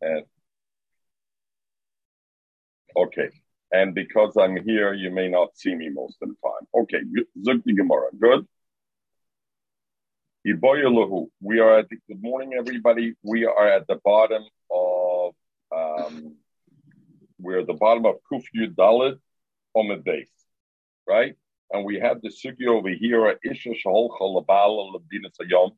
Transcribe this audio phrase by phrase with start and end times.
[0.00, 0.24] And
[2.96, 3.30] okay.
[3.70, 6.82] And because I'm here, you may not see me most of the time.
[6.82, 7.00] Okay,
[7.46, 8.08] Zuk the Gemara.
[8.18, 8.46] Good.
[10.44, 13.14] We are at the, good morning, everybody.
[13.22, 15.34] We are at the bottom of
[15.76, 16.36] um,
[17.38, 19.18] we're at the bottom of Kuf Yud Dalit
[19.74, 20.30] on the base,
[21.06, 21.34] right?
[21.70, 25.72] And we have the sugi over here Isha Shahol Chalabala Labdina Sayom.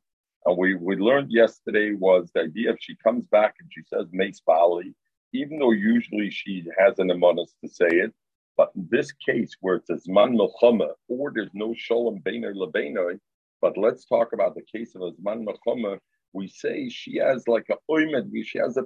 [0.45, 4.07] And we, we learned yesterday was the idea if she comes back and she says
[4.11, 4.93] Mace Bali,
[5.33, 8.13] even though usually she has an amonis to say it,
[8.57, 13.19] but in this case where it says Man Melchama, or there's no Shalom Beiner Lebeiner,
[13.61, 15.99] but let's talk about the case of Azman Melchama,
[16.33, 18.85] we say she has like a oimed, she has a,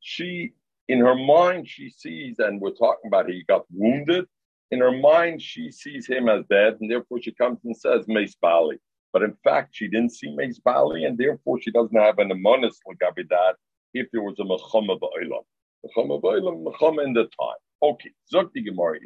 [0.00, 0.52] she,
[0.88, 4.26] in her mind, she sees, and we're talking about he got wounded,
[4.70, 8.36] in her mind, she sees him as dead, and therefore she comes and says Mace
[8.40, 8.78] Bali.
[9.14, 12.74] But in fact, she didn't see Mace Bali, and therefore she doesn't have an amonis
[13.30, 13.54] that
[13.94, 15.44] if there was a mechama ba'ilam.
[15.86, 17.62] Mechama ba'ilam, mechama in the time.
[17.80, 18.98] Okay, Zokti Gemara,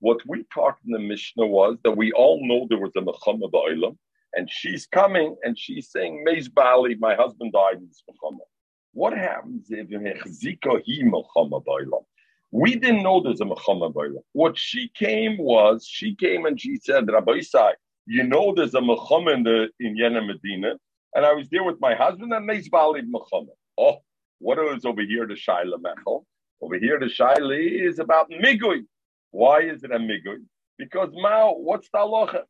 [0.00, 3.50] What we talked in the Mishnah was that we all know there was a mechama
[3.50, 3.96] ba'ilam,
[4.34, 8.40] and she's coming and she's saying, Mace Bali, my husband died in this mechama.
[8.92, 12.04] What happens if Zika he mechama ba'ilam?
[12.50, 14.20] We didn't know there's a Mechama Baila.
[14.32, 17.72] What she came was, she came and she said, Rabbi Isai,
[18.06, 20.74] you know there's a Mechama in, the, in Yena Medina,
[21.14, 23.48] and I was there with my husband and Neis Bali Mechama.
[23.78, 23.98] Oh,
[24.38, 26.24] what is over here, the Shaila Mechel?
[26.60, 28.84] Over here, the Shaila is about Migui.
[29.30, 30.44] Why is it a Migui?
[30.78, 32.42] Because Mao, what's the halacha?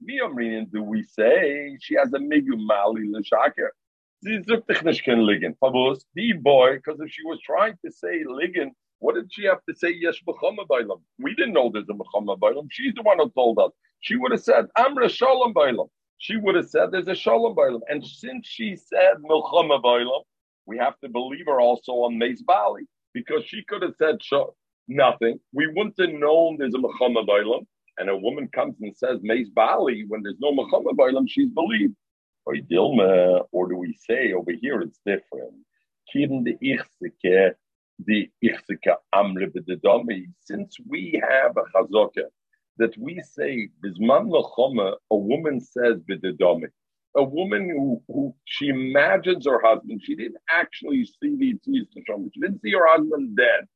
[0.72, 3.68] Do we say she has a Migu Mali L'Shakir?
[4.24, 5.54] Sucht dich nicht kein Ligen.
[6.14, 9.74] The boy, because if she was trying to say Ligen, what did she have to
[9.74, 9.94] say?
[9.98, 11.00] Yes, Bailam.
[11.18, 12.68] We didn't know there's a Mechama Bailam.
[12.70, 13.72] She's the one who told us.
[14.00, 15.88] She would have said Amra Shalom Bailam.
[16.18, 17.80] She would have said there's a Shalom Bailam.
[17.88, 20.22] And since she said Milchama Bailam,
[20.64, 24.16] we have to believe her also on Mace Bali because she could have said
[24.88, 25.38] nothing.
[25.52, 27.66] We wouldn't have known there's a Mechama Bailam.
[27.98, 31.94] And a woman comes and says Mace Bali when there's no Mechama Bailam, she's believed.
[32.44, 35.54] Or do we say over here it's different?
[36.44, 36.56] the
[38.04, 42.24] the Ichzika Amre B'Dedami, since we have a chazaka
[42.78, 46.68] that we say, Bisman Lachoma, a woman says B'Dedami,
[47.16, 52.40] a woman who, who she imagines her husband, she didn't actually see the Yitzhak she
[52.40, 53.66] didn't see her husband dead.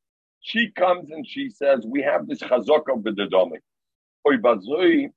[0.42, 3.58] She comes and she says, we have this chazaka B'Dedami.
[4.28, 5.08] Oy bazoi,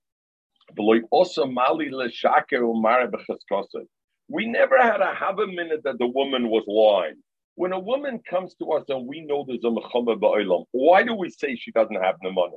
[0.77, 3.85] v'loy osa mali l'shake umare b'chaskosei.
[4.29, 7.21] We never had a half a minute that the woman was lying.
[7.55, 11.13] When a woman comes to us and we know there's a mechama ba'olam, why do
[11.13, 12.53] we say she doesn't have nemanis?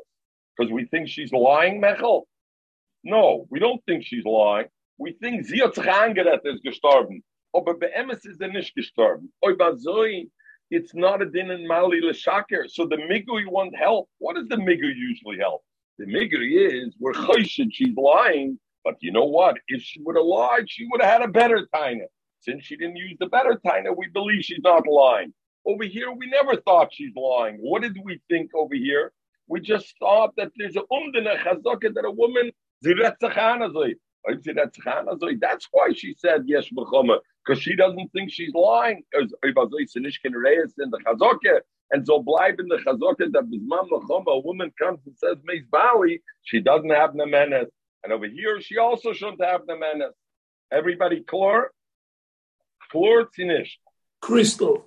[0.56, 2.22] Because we think she's lying, Mechel?
[3.04, 4.68] No, we don't think she's lying.
[4.98, 7.22] We think sie hat sich angerettet, ist gestorben.
[7.54, 9.28] Aber be'emes ist er gestorben.
[9.44, 10.28] Oi bazoi,
[10.70, 12.68] it's not a din in mali l'shaker.
[12.68, 14.08] So the migui won't help.
[14.18, 15.62] What does the migui usually help?
[15.98, 18.58] The migui is, we're chayshid, she's lying.
[18.82, 19.58] But you know what?
[19.68, 22.00] If she would have lied, she would have had a better time.
[22.46, 25.34] Since she didn't use the better taina, we believe she's not lying.
[25.66, 27.56] Over here, we never thought she's lying.
[27.56, 29.12] What did we think over here?
[29.48, 32.52] We just thought that there's a umdana chazaka that a woman
[35.40, 39.02] that's why she said yes, because she doesn't think she's lying.
[39.12, 39.30] And
[42.04, 46.60] so bleiben in the chazaka that bisman a woman comes and says meis bali, she
[46.60, 47.70] doesn't have nemenes.
[48.04, 50.10] And over here, she also shouldn't have nemenes.
[50.72, 51.70] Everybody clear?
[52.96, 53.78] Clear finish.
[54.20, 54.86] Crystal.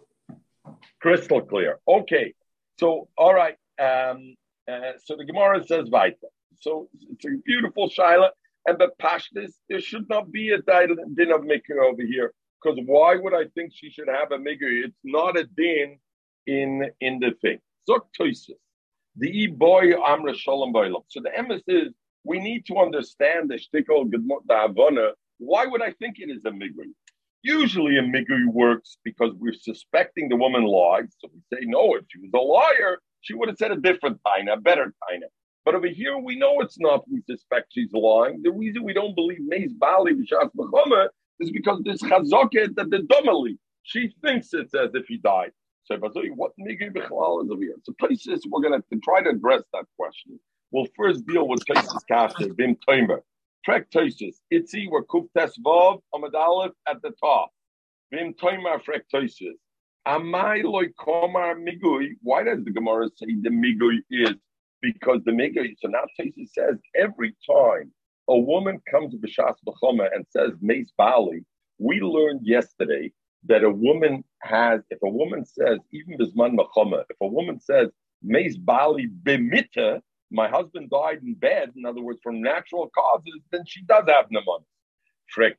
[1.01, 1.79] Crystal clear.
[1.87, 2.33] Okay.
[2.79, 3.57] So, all right.
[3.79, 4.35] Um,
[4.71, 6.29] uh, so the Gemara says Vaita.
[6.59, 8.31] So it's a beautiful Shiloh.
[8.65, 12.33] And the Pashtis, there should not be a din of Mikr over here.
[12.61, 14.69] Because why would I think she should have a Mikr?
[14.85, 15.97] It's not a din
[16.45, 17.59] in in the thing.
[17.89, 18.03] Zok.
[19.15, 20.73] The boy Amra Shalom.
[21.07, 21.93] So the emes is
[22.23, 25.11] we need to understand the shtickle the Havana.
[25.37, 26.91] Why would I think it is a Migri?
[27.41, 31.07] Usually a migui works because we're suspecting the woman lied.
[31.19, 34.19] So we say, no, if she was a liar, she would have said a different
[34.27, 35.27] taina, a better taina.
[35.65, 37.03] But over here, we know it's not.
[37.09, 38.41] We suspect she's lying.
[38.44, 41.07] The reason we don't believe Maze Bali B'Shas B'choma
[41.39, 45.51] is because this chazoket that the domali, she thinks it's as if he died.
[45.86, 47.75] So what migui b'chalal is over here?
[47.83, 50.39] So places we're going to try to address that question.
[50.71, 53.21] We'll first deal with places kasher, bim toimer.
[53.67, 54.35] Frektosis.
[54.53, 57.50] Itzi were kuftes vav amadalef at the top.
[58.11, 59.56] Vim toimar frektosis.
[60.07, 62.11] Amai loy migui.
[62.21, 64.35] Why does the Gemara say the migui is?
[64.81, 65.75] Because the migui.
[65.79, 67.91] So now Tosis says every time
[68.29, 71.44] a woman comes to b'shas b'choma and says meis bali,
[71.79, 73.12] we learned yesterday
[73.45, 77.89] that a woman has, if a woman says, even bisman machama, if a woman says,
[78.23, 83.63] meis bali bemita, my husband died in bed, in other words, from natural causes, then
[83.65, 84.63] she does have naman.
[85.35, 85.53] Frek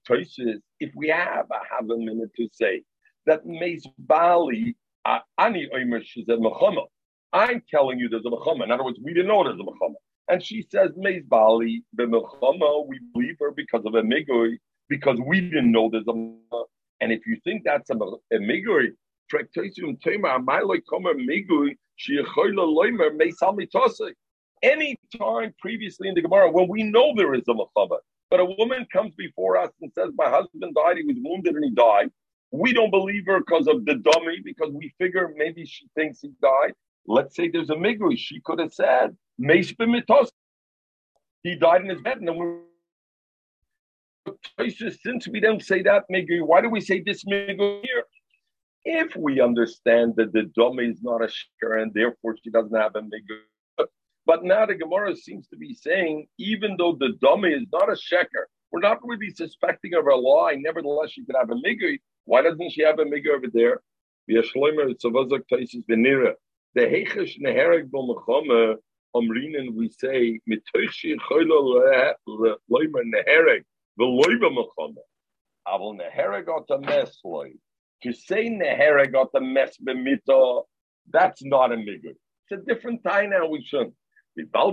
[0.81, 2.83] if we have, I have a minute to say
[3.27, 4.77] that meis bali,
[5.39, 6.87] ani oimer, said machama.
[7.33, 8.65] I'm telling you there's a mechama.
[8.65, 9.95] In other words, we didn't know there's a mechama.
[10.29, 14.59] And she says, Meis Bali, the mechama, we believe her because of a migui,
[14.89, 16.65] because we didn't know there's a mechama.
[17.01, 18.91] And if you think that's a, a migui,
[24.63, 27.99] any time previously in the Gemara when we know there is a mechama,
[28.31, 31.65] but a woman comes before us and says, My husband died, he was wounded and
[31.65, 32.11] he died.
[32.53, 36.33] We don't believe her because of the dummy, because we figure maybe she thinks he
[36.43, 36.73] died.
[37.07, 38.19] Let's say there's a migui.
[38.19, 39.45] She could have said, He
[41.57, 42.19] died in his bed.
[42.19, 42.47] And then we
[44.71, 48.05] since we don't say that migui, why do we say this migui here?
[48.85, 52.97] If we understand that the dummy is not a sheker and therefore she doesn't have
[52.97, 53.43] a migui.
[54.27, 57.93] But now the Gemara seems to be saying, even though the dummy is not a
[57.93, 60.57] sheker, we're not really suspecting of her lie.
[60.59, 61.99] Nevertheless, she could have a migui.
[62.25, 63.81] Why doesn't she have a migui over there?
[64.29, 64.43] The
[66.77, 68.77] Heichesh Nehereg Bomachome
[69.17, 73.65] Omrinen, we say, Mitoishi Choylo Loimer Nehereg,
[73.97, 75.03] the Loiba Machome.
[75.67, 77.51] Aval Nehereg got a mess loy.
[78.05, 80.65] To say Nehereg got a mess bemito,
[81.13, 82.15] that's not a migur.
[82.49, 83.95] It's a different time now, we shouldn't.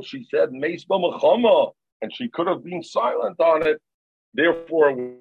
[0.04, 3.81] She said, and she could have been silent on it.
[4.33, 5.15] Therefore,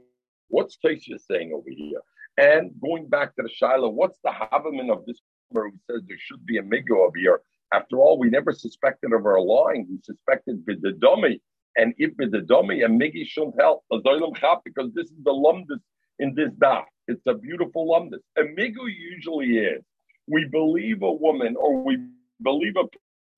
[0.49, 2.01] what's Taisha saying over here?
[2.39, 5.21] And going back to the Shiloh, what's the Havaman of this
[5.53, 7.41] who says there should be a migo over here.
[7.73, 9.87] After all, we never suspected of her lying.
[9.89, 11.41] We suspected bidadomi.
[11.77, 13.85] And if bidadomi, a migi shouldn't help.
[13.91, 15.81] Because this is the lumdus
[16.19, 16.85] in this daf.
[17.09, 18.21] It's a beautiful lumdus.
[18.37, 19.83] A migu usually is.
[20.27, 21.99] We believe a woman or we
[22.43, 22.85] believe a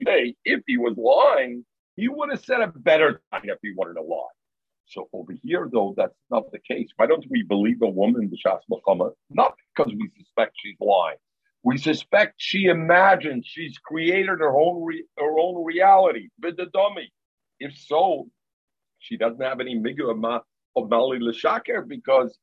[0.05, 0.35] day.
[0.45, 1.65] If he was lying,
[1.97, 4.27] he would have said a better time if he wanted to lie.
[4.87, 6.89] So over here, though, that's not the case.
[6.97, 9.13] Why don't we believe a woman, the Shas Muhammad?
[9.31, 11.19] Not because we suspect she's lying,
[11.63, 17.13] we suspect she imagines she's created her own re- her own reality, the dummy.
[17.61, 18.29] If so,
[18.99, 20.41] she doesn't have any migu uh,
[20.77, 22.39] of Mali L'Shaker because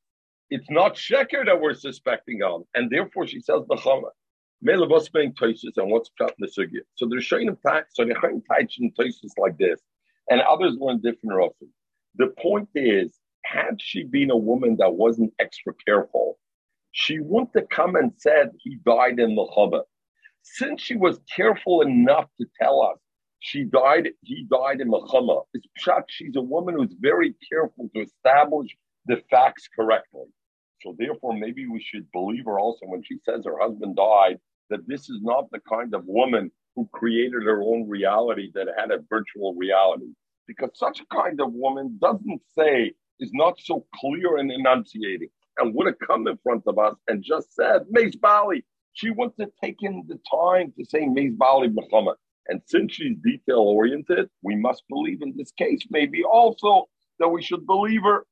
[0.50, 3.78] it's not Sheker that we're suspecting of, and therefore she says the.
[4.66, 6.82] Mele was being toises and what's cut the sugya.
[6.96, 7.58] So they're showing them
[7.94, 8.42] so they're showing
[8.80, 9.80] in toises like this,
[10.32, 11.70] and others learn different rosim.
[12.16, 16.40] The point is, had she been a woman that wasn't extra careful,
[16.94, 19.46] she wouldn't have come and said he died in the
[20.42, 22.98] Since she was careful enough to tell us
[23.42, 25.00] she died, he died in the
[25.54, 28.76] it's pshat, she's a woman who's very careful to establish
[29.06, 30.26] the facts correctly.
[30.82, 34.40] So therefore, maybe we should believe her also when she says her husband died,
[34.70, 38.92] that this is not the kind of woman who created her own reality that had
[38.92, 40.14] a virtual reality.
[40.48, 45.74] Because such a kind of woman doesn't say, is not so clear and enunciating and
[45.74, 48.66] would have come in front of us and just said, Mace Bali.
[48.94, 52.16] She wouldn't have taken the time to say Mace Bali Muhammad.
[52.48, 56.86] And since she's detail oriented, we must believe in this case, maybe also
[57.20, 58.26] that we should believe her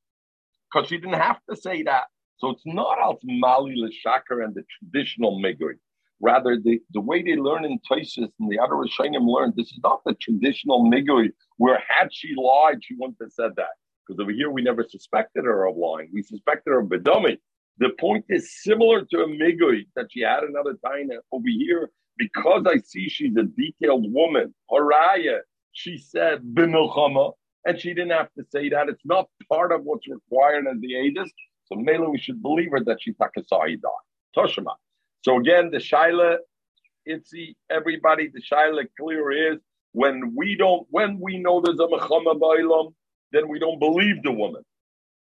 [0.72, 2.04] because she didn't have to say that.
[2.38, 5.74] So it's not al Mali Lashakar and the traditional Migri.
[6.20, 9.80] Rather, the, the way they learn in Toises and the other Rishonim learned, this is
[9.82, 13.74] not the traditional Migui where had she lied, she wouldn't have said that.
[14.06, 16.10] Because over here, we never suspected her of lying.
[16.12, 17.38] We suspected her of bedami.
[17.78, 21.90] The point is similar to a migui that she had another taina over here.
[22.16, 25.40] Because I see she's a detailed woman, Haraya,
[25.72, 27.32] she said b'milchama,
[27.64, 28.88] and she didn't have to say that.
[28.88, 31.32] It's not part of what's required as the ages.
[31.64, 33.90] So Mela, we should believe her that she's takasai died.
[34.36, 34.74] Toshima.
[35.24, 36.36] So again, the shaila,
[37.08, 39.58] itzi, everybody, the shaila clear is
[39.92, 42.92] when we don't, when we know there's a mechama ba'ilam,
[43.32, 44.62] then we don't believe the woman,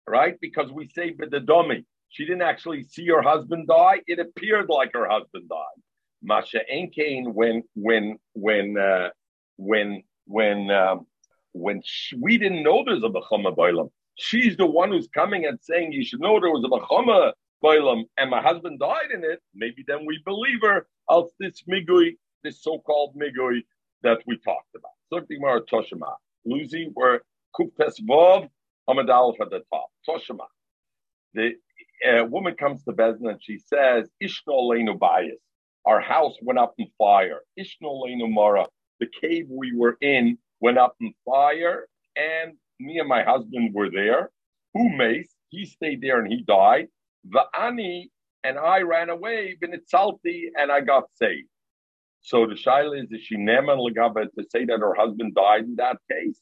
[0.09, 0.35] right?
[0.41, 1.85] Because we say but the dummy.
[2.09, 4.01] She didn't actually see her husband die.
[4.09, 5.83] It appeared like her husband died.
[6.21, 9.11] Masha Enkain, when when when uh,
[9.57, 11.07] when when um,
[11.53, 13.91] when she, we didn't know there's a bechama bailam.
[14.17, 17.33] She's the one who's coming and saying you should know there was a bechama
[17.65, 19.41] bailam, and my husband died in it.
[19.55, 20.87] Maybe then we believe her.
[21.09, 23.61] of this migui, this so-called migui
[24.03, 25.27] that we talked about.
[25.39, 26.15] More Toshima.
[26.45, 27.23] Lucy, where
[27.59, 28.49] Kupes Vov,
[28.89, 29.89] Amad Aleph at the top.
[30.09, 30.47] Toshima.
[31.35, 31.53] The
[32.09, 35.39] uh, woman comes to Bezna and she says, Ishno Leinu Bayis.
[35.87, 37.41] Our house went up in fire.
[37.59, 38.67] Ishno Leinu Mara.
[39.01, 41.87] The cave we were in went up in fire,
[42.17, 44.31] and me and my husband were there.
[44.75, 45.29] Who mace?
[45.51, 46.89] He stayed there and he died.
[47.29, 48.09] Va'ani
[48.45, 51.49] and I ran away, been salty, and I got saved.
[52.23, 55.77] So the shaila is, is she neman legaba to say that her husband died in
[55.77, 56.41] that case?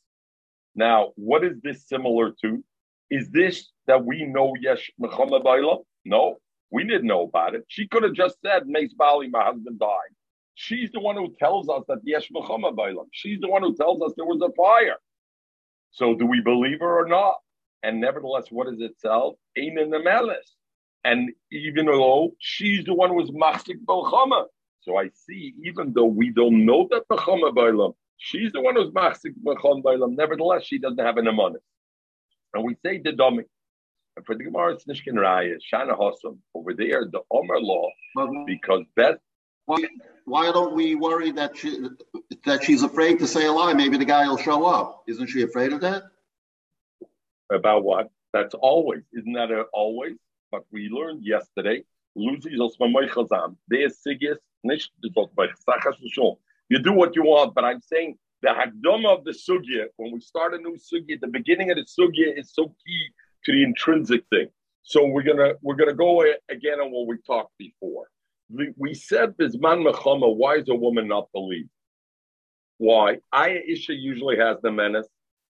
[0.74, 2.64] Now, what is this similar to?
[3.10, 6.36] Is this that we know Yesh Mechama No,
[6.70, 7.64] we didn't know about it.
[7.68, 10.12] She could have just said, Mace Bali, my husband died.
[10.54, 12.72] She's the one who tells us that Yesh Mechama
[13.12, 14.96] She's the one who tells us there was a fire.
[15.90, 17.34] So do we believe her or not?
[17.82, 19.38] And nevertheless, what does it tell?
[19.56, 20.54] Ain in the melis.
[21.04, 24.46] And even though she's the one who was machzik belchama.
[24.82, 28.90] So I see, even though we don't know that bechama bailam, she's the one who's
[28.90, 30.16] machzik becham bailam.
[30.16, 31.56] Nevertheless, she doesn't have an amonis.
[32.54, 33.44] And we say the domi.
[34.16, 36.38] And for the Gemara, it's Nishkin Raya, Shana Hossam.
[36.54, 37.90] Over there, the Omer law,
[38.46, 39.16] because Beth.
[39.66, 39.78] Why,
[40.24, 41.88] why don't we worry that she
[42.44, 43.72] that she's afraid to say a lie?
[43.72, 45.02] Maybe the guy will show up.
[45.08, 46.04] Isn't she afraid of that?
[47.50, 48.10] About what?
[48.32, 49.02] That's always.
[49.12, 50.16] Isn't that a, always?
[50.54, 51.82] But we learned yesterday.
[52.14, 52.56] You do
[56.92, 60.58] what you want, but I'm saying the Hagdama of the Sugya, when we start a
[60.58, 63.08] new Sugya, the beginning of the Sugya is so key
[63.44, 64.46] to the intrinsic thing.
[64.84, 68.06] So we're gonna we're gonna go again on what we talked before.
[68.48, 71.70] We, we said Bisman Mechama, why is a woman not believed?
[72.78, 73.18] Why?
[73.34, 75.08] Aisha usually has the menace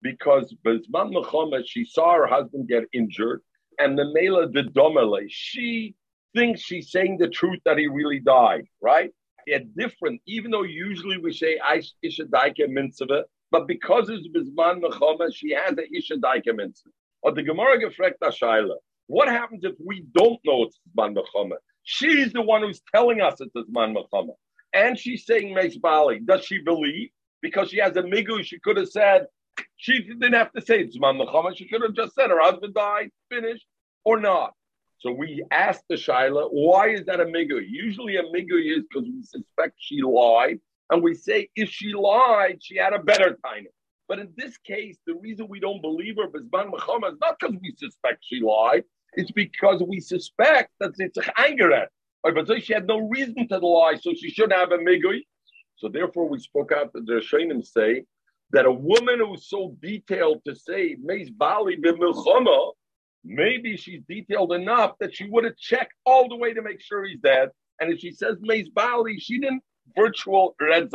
[0.00, 3.42] because Bisman Mechama, she saw her husband get injured,
[3.78, 5.94] and the Mela de Domele, she
[6.34, 9.10] thinks she's saying the truth that he really died, right?
[9.46, 11.58] It's different, even though usually we say
[12.02, 16.90] Isha Daika Mitzvah, but because it's Bisman Mechama, she has the Isha Daika Mitzvah.
[17.22, 18.76] Or the Gemara gefrekt Shaila.
[19.06, 21.56] What happens if we don't know it's Zman Mechama?
[21.84, 24.34] She's the one who's telling us it's Zman Mechama.
[24.72, 26.20] And she's saying Meis Bali.
[26.20, 27.10] Does she believe?
[27.40, 29.26] Because she has a migu, she could have said,
[29.76, 31.56] she didn't have to say Zman Mechama.
[31.56, 33.66] She could have just said her husband died, finished,
[34.04, 34.54] or not.
[34.98, 37.60] So we asked the Shaila, why is that a migu?
[37.68, 40.60] Usually a migu is because we suspect she lied.
[40.90, 43.72] And we say, if she lied, she had a better timing.
[44.08, 47.56] But in this case, the reason we don't believe her, Bizban Muhammad, is not because
[47.60, 48.84] we suspect she lied.
[49.14, 51.88] It's because we suspect that it's anger.
[52.22, 55.26] But she had no reason to lie, so she shouldn't have a migui.
[55.76, 58.04] So therefore, we spoke out that the Rishonim say
[58.50, 62.72] that a woman who's so detailed to say Meis Bali b'milchama,
[63.24, 67.04] maybe she's detailed enough that she would have checked all the way to make sure
[67.04, 67.50] he's dead.
[67.80, 69.62] And if she says Meis Bali, she didn't
[69.96, 70.90] virtual red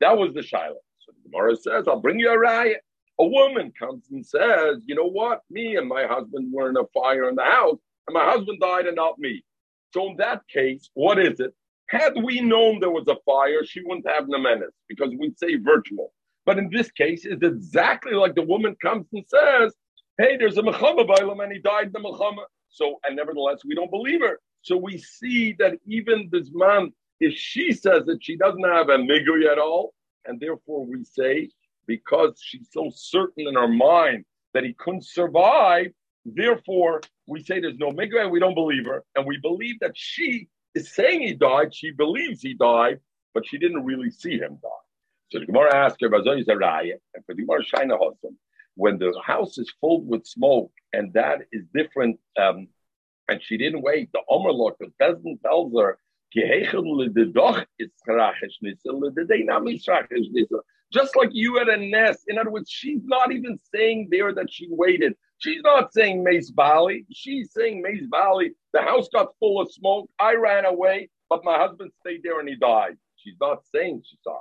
[0.00, 0.76] That was the shiloh.
[0.98, 2.80] So the Gemara says, I'll bring you a riot.
[3.20, 5.40] A woman comes and says, you know what?
[5.50, 8.86] Me and my husband were in a fire in the house, and my husband died
[8.86, 9.44] and not me.
[9.92, 11.52] So in that case, what is it?
[11.88, 16.12] Had we known there was a fire, she wouldn't have Nemenis because we'd say virtual.
[16.44, 19.74] But in this case, it's exactly like the woman comes and says,
[20.18, 22.44] hey, there's a Mechama Bailam and he died in the Mechama.
[22.68, 24.40] So, and nevertheless, we don't believe her.
[24.62, 28.98] So we see that even this man, if she says that she doesn't have a
[28.98, 29.94] Migui at all,
[30.24, 31.50] and therefore we say,
[31.86, 35.88] because she's so certain in her mind that he couldn't survive,
[36.24, 39.04] therefore we say there's no Migra and we don't believe her.
[39.16, 42.98] And we believe that she is saying he died, she believes he died,
[43.34, 44.68] but she didn't really see him die.
[45.32, 48.36] So the Gemara asks her, is a raya, and for the Gemara Shaina Hossam,
[48.74, 52.68] when the house is filled with smoke, and that is different, um,
[53.30, 55.98] and she didn't wait, the Omer Lord, the peasant tells her,
[60.92, 62.24] just like you at a nest.
[62.28, 65.14] In other words, she's not even saying there that she waited.
[65.38, 67.06] She's not saying Mace Valley.
[67.10, 68.52] She's saying Mace Valley.
[68.74, 70.10] The house got full of smoke.
[70.20, 72.98] I ran away, but my husband stayed there and he died.
[73.16, 74.38] She's not saying she saw.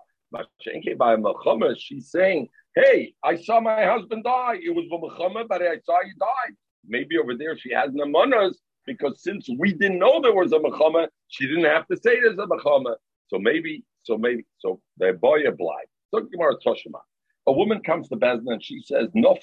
[1.80, 4.60] She's saying, hey, I saw my husband die.
[4.64, 6.56] It was Muhammad, but I saw he died.
[6.88, 11.08] Maybe over there she has namanas because since we didn't know there was a mechama,
[11.28, 12.96] she didn't have to say there's a mechama.
[13.28, 15.88] So maybe, so maybe, so the boy blind.
[16.14, 17.02] So Gemara Toshima.
[17.48, 19.38] A woman comes to Bezna and she says, "No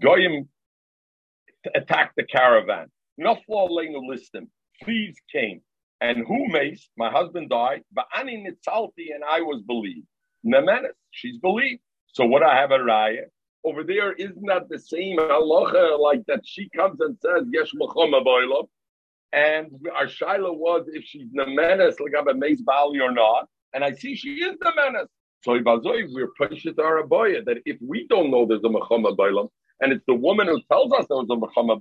[0.00, 0.48] Goyim
[1.74, 2.90] attacked the caravan.
[3.16, 4.48] No listim.
[4.84, 5.60] Thieves came.
[6.04, 6.88] And who makes?
[6.98, 7.82] My husband died.
[7.92, 10.06] But Ani Nitzalti and I was believed.
[10.46, 11.80] Nemenis, she's believed.
[12.12, 13.24] So what I have a raya?
[13.64, 18.68] over there, isn't that the same halacha like that she comes and says, Yesh boilam?
[19.32, 23.48] And our Shaila was if she's Nemenes, like I'm a Mace Bali or not.
[23.72, 25.06] And I see she is Nemenes.
[25.42, 29.48] So we're pushing our aboya that if we don't know there's a Mechama
[29.80, 31.78] and it's the woman who tells us there was a Mechama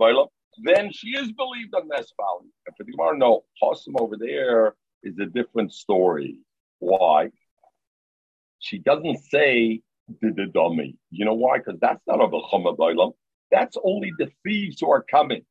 [0.62, 2.48] then she is believed on Nes Bali.
[2.68, 6.40] And for the Gemara, no, Possum over there is a different story.
[6.80, 7.30] Why?
[8.60, 9.82] She doesn't say
[10.22, 10.98] the dummy.
[11.12, 11.58] You know why?
[11.58, 13.14] Because that's not a B'chama Bailam.
[13.52, 15.44] That's only the thieves who are coming.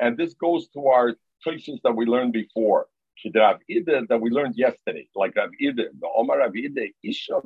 [0.00, 2.86] And this goes to our places that we learned before.
[3.34, 7.42] Rav Ida that we learned yesterday, like Rav Ida, the Omar Rav Ida, Isha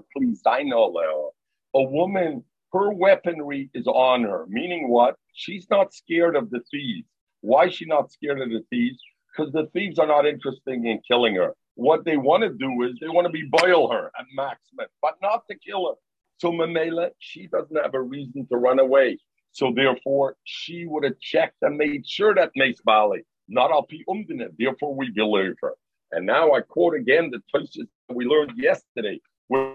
[1.74, 5.16] A woman, her weaponry is on her, meaning what?
[5.34, 7.08] She's not scared of the thieves.
[7.40, 8.98] Why is she not scared of the thieves?
[9.36, 11.54] Because the thieves are not interested in killing her.
[11.74, 15.14] What they want to do is they want to be boil her at maximum, but
[15.20, 15.94] not to kill her.
[16.38, 19.18] So Mamela, she doesn't have a reason to run away.
[19.50, 23.98] So therefore, she would have checked and made sure that Mace Bali, not al pi
[24.08, 24.48] umdina.
[24.56, 25.74] Therefore, we believe her.
[26.12, 29.74] And now I quote again the places we learned yesterday, where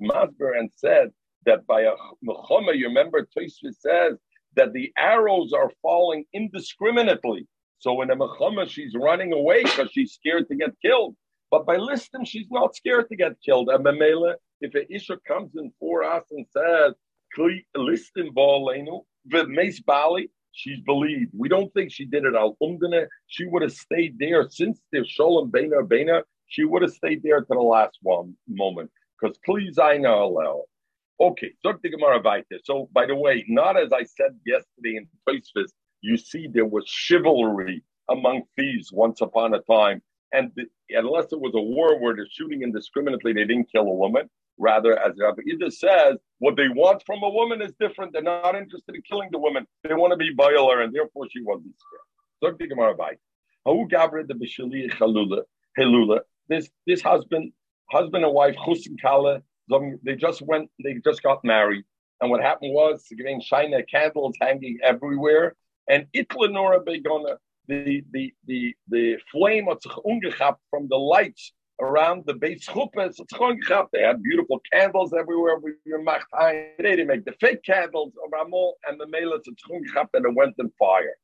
[0.00, 1.10] Masber and said
[1.44, 1.92] that by a
[2.26, 4.18] mechama, you remember Tosfos says
[4.56, 7.46] that the arrows are falling indiscriminately.
[7.78, 11.14] So in a mechama, she's running away because she's scared to get killed.
[11.50, 13.68] But by listing, she's not scared to get killed.
[13.68, 16.94] And Mamela, if an Isha comes in for us and says,
[17.38, 20.30] listin ba'aleinu v'meis bali.
[20.52, 21.32] She's believed.
[21.36, 23.06] We don't think she did it al umdane.
[23.26, 26.22] She would have stayed there since the sholem beina beina.
[26.46, 30.64] She would have stayed there to the last one moment because please I know
[31.18, 31.72] Okay, so
[32.64, 35.70] So by the way, not as I said yesterday in Tosfos,
[36.02, 41.40] you see there was chivalry among thieves once upon a time, and the, unless it
[41.40, 44.28] was a war where they're shooting indiscriminately, they didn't kill a woman.
[44.58, 48.12] Rather, as Rabbi Ida says, what they want from a woman is different.
[48.12, 49.66] They're not interested in killing the woman.
[49.84, 52.00] They want to be boiler, and therefore she wasn't scared.
[56.48, 57.52] This this husband,
[57.90, 59.42] husband and wife, Chusin Kala,
[60.02, 61.84] they just went, they just got married.
[62.20, 65.54] And what happened was getting China candles hanging everywhere.
[65.88, 67.36] And Itlanora Begona,
[67.68, 73.88] the the the the flame of Tzchungechapt from the lights around the base chuppah.
[73.92, 75.58] They had beautiful candles everywhere.
[75.58, 80.54] We Today they make the fake candles of Ramol and the Mela and it went
[80.58, 81.16] in fire.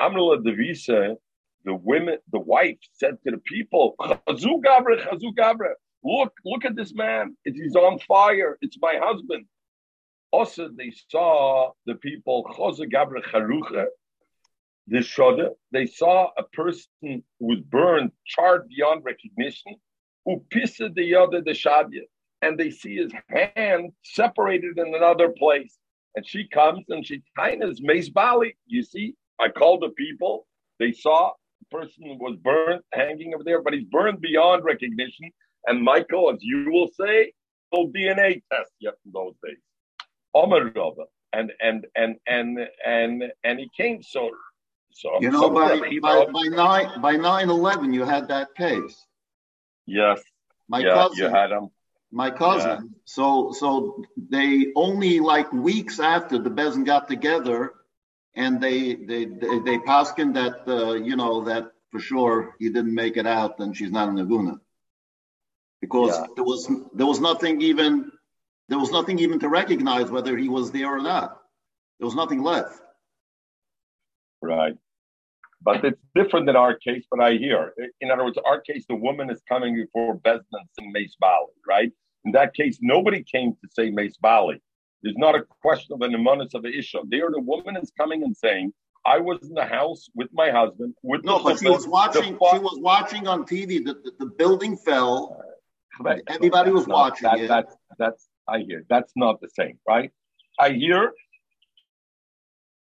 [0.00, 1.16] Amrula Devisa,
[1.64, 5.72] the women, the wife said to the people, Chazu Gabra, Chazu Gabra,
[6.04, 7.36] look, look at this man.
[7.44, 8.58] He's on fire.
[8.60, 9.46] It's my husband.
[10.30, 12.44] Also, they saw the people,
[14.86, 19.76] the Shoda, they saw a person who was burned, charred beyond recognition,
[20.28, 22.02] upisa the other the shadya,
[22.42, 25.78] and they see his hand separated in another place.
[26.16, 28.56] And she comes and she tainas Mace Bali.
[28.66, 30.46] You see, I called the people.
[30.78, 35.30] They saw the person was burned, hanging over there, but he's burned beyond recognition.
[35.66, 37.32] And Michael, as you will say,
[37.72, 39.58] no DNA test yet in those days.
[40.34, 40.72] Omer
[41.32, 44.30] and and and and and and he came so
[44.92, 49.04] so you know by by, by nine by nine eleven you had that case.
[49.86, 50.22] Yes.
[50.68, 51.18] My yeah, cousin.
[51.18, 51.70] You had them.
[52.10, 52.70] My cousin.
[52.70, 52.98] Yeah.
[53.04, 57.74] So so they only like weeks after the Bezin got together,
[58.34, 62.94] and they they they, they paskin that uh, you know that for sure he didn't
[62.94, 64.60] make it out, and she's not a Naguna.
[65.84, 66.26] Because yeah.
[66.34, 68.10] there was there was nothing even
[68.70, 71.28] there was nothing even to recognize whether he was there or not.
[71.98, 72.80] There was nothing left.
[74.40, 74.76] Right.
[75.60, 77.72] But it's different in our case, but I hear.
[78.00, 81.90] In other words, our case, the woman is coming before Bezdin and Mace Bali, right?
[82.24, 84.60] In that case, nobody came to say Mace Bali.
[85.02, 87.00] There's not a question of an emunus of an issue.
[87.08, 88.72] There, the woman is coming and saying,
[89.06, 90.94] I was in the house with my husband.
[91.02, 92.38] With no, but she was watching.
[92.52, 93.84] She was watching on TV.
[93.84, 95.44] The, the, the building fell.
[96.04, 97.48] Uh, Everybody was watching that, it.
[97.48, 98.84] That's that's I hear.
[98.88, 100.10] That's not the same, right?
[100.58, 101.12] I hear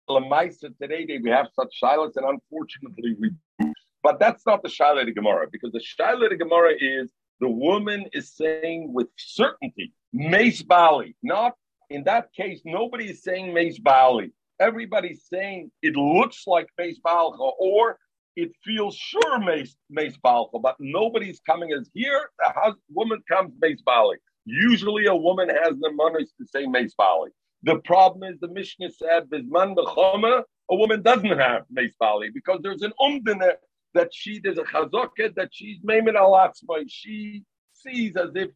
[0.10, 3.74] Lamaisa today we have such silence, and unfortunately we do.
[4.02, 8.06] But that's not the Shaila de Gemara, because the Shaila de Gemara is the woman
[8.14, 11.16] is saying with certainty, Mace Bali.
[11.24, 11.54] Not
[11.90, 14.32] in that case, nobody is saying Mace Bali.
[14.60, 17.98] Everybody's saying it looks like Mace Balcha, or
[18.36, 22.30] it feels sure Mace, Mace Balcha, but nobody's coming as here.
[22.40, 24.18] The woman comes Mace Bali.
[24.46, 27.30] Usually a woman has the money to say Mace Bali.
[27.64, 32.60] The problem is the Mishnah said, Bisman b'choma, a woman doesn't have Meis Bali because
[32.62, 33.54] there's an umdine
[33.94, 36.86] that she, there's a chazoket that she's maimed alatzmai.
[36.88, 37.44] She
[37.74, 38.50] sees as if,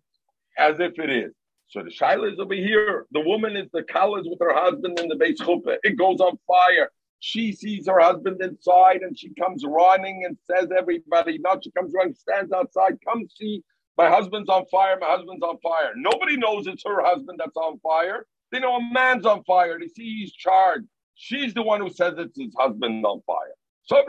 [0.58, 1.32] as if it is.
[1.70, 3.06] So the shaila is over here.
[3.12, 5.78] The woman is the college with her husband in the base chuppah.
[5.84, 6.90] It goes on fire.
[7.20, 11.94] She sees her husband inside and she comes running and says, everybody, not she comes
[11.96, 13.64] running, stands outside, come see,
[13.98, 15.94] my husband's on fire, my husband's on fire.
[15.96, 18.26] Nobody knows it's her husband that's on fire.
[18.52, 19.78] They know a man's on fire.
[19.80, 20.86] They see he's charged.
[21.16, 23.56] She's the one who says it's his husband on fire.
[23.84, 24.04] So,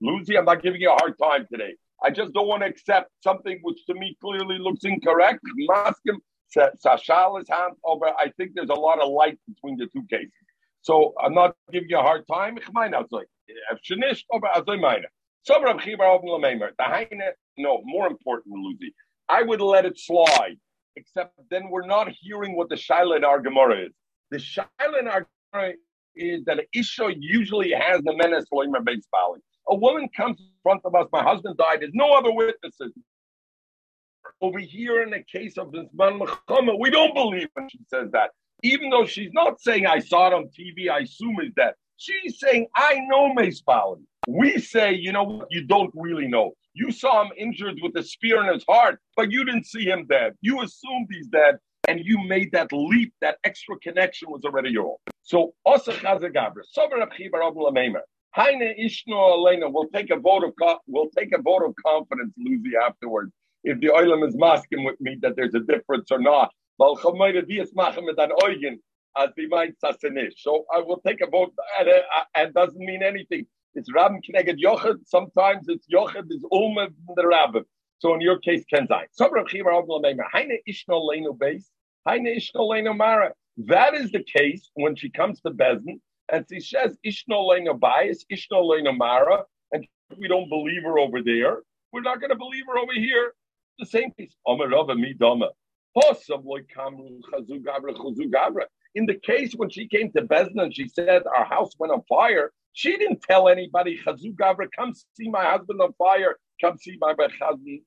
[0.00, 1.74] Lucy, I'm not giving you a hard time today.
[2.04, 5.40] I just don't want to accept something which to me clearly looks incorrect.
[5.68, 6.18] Maskim
[6.56, 8.06] Sashal is hand over.
[8.06, 10.32] I think there's a lot of light between the two cases.
[10.82, 12.58] So I'm not giving you a hard time.
[17.58, 18.94] No, more important, Lucy,
[19.28, 20.58] I would let it slide,
[20.96, 23.92] except then we're not hearing what the Shaila in our Gemara is.
[24.30, 25.74] The Shaila in our Gemara
[26.16, 29.40] is that an Isha usually has the menace Loimer base Bali.
[29.68, 32.92] A woman comes in front of us, my husband died, there's no other witnesses.
[34.40, 38.30] Over here in the case of this man we don't believe when she says that.
[38.62, 41.74] Even though she's not saying I saw it on TV, I assume is that.
[41.96, 43.62] She's saying, I know Mace
[44.26, 46.52] We say, you know what, you don't really know.
[46.74, 50.06] You saw him injured with a spear in his heart, but you didn't see him
[50.08, 50.32] dead.
[50.40, 54.86] You assumed he's dead, and you made that leap, that extra connection was already your
[54.86, 54.96] own.
[55.22, 56.96] So, Osa Chazagabra, Sober
[58.34, 62.72] Heine Ishno Elena will take a vote of will take a vote of confidence, Lucy,
[62.82, 63.30] afterwards.
[63.64, 66.50] If the oilam is masking with me that there's a difference or not.
[66.78, 66.96] So
[70.74, 72.04] I will take a vote, and it
[72.36, 73.46] uh, doesn't mean anything.
[73.74, 74.98] It's Rabbi Kneged Yochid.
[75.06, 77.60] Sometimes it's Yochid is Ulma the Rabbi.
[77.98, 79.04] So in your case, Kenzai.
[80.32, 81.70] Heine Ishno Leno base.
[82.06, 83.32] Heine Ishno Leno Mara.
[83.58, 86.00] That is the case when she comes to Bezin,
[86.32, 89.86] and she says Ishno Leno bias, Ishno Leno Mara, and
[90.18, 91.58] we don't believe her over there.
[91.92, 93.34] We're not going to believe her over here.
[93.78, 94.34] The same case.
[95.94, 96.02] In
[99.06, 102.50] the case when she came to Bezdin and she said our house went on fire,
[102.72, 107.14] she didn't tell anybody, Chazu Gavra, come see my husband on fire, come see my
[107.40, 107.80] husband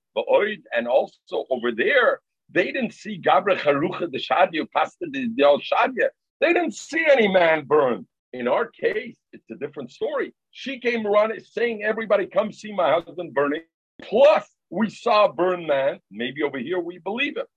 [0.75, 2.19] And also over there,
[2.51, 6.09] they didn't see Gabra Charucha the Shadia, Pasta the Del Shadia.
[6.41, 8.05] They didn't see any man burned.
[8.33, 10.33] In our case, it's a different story.
[10.51, 13.63] She came running, saying, Everybody come see my husband burning.
[14.03, 15.99] Plus, we saw a burned man.
[16.11, 17.47] Maybe over here we believe it.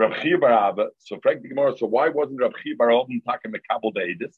[0.00, 4.34] Rav Chibar So, Frank the Gemara, so why wasn't Rav Chibar Oben talking Mekabel Deidis?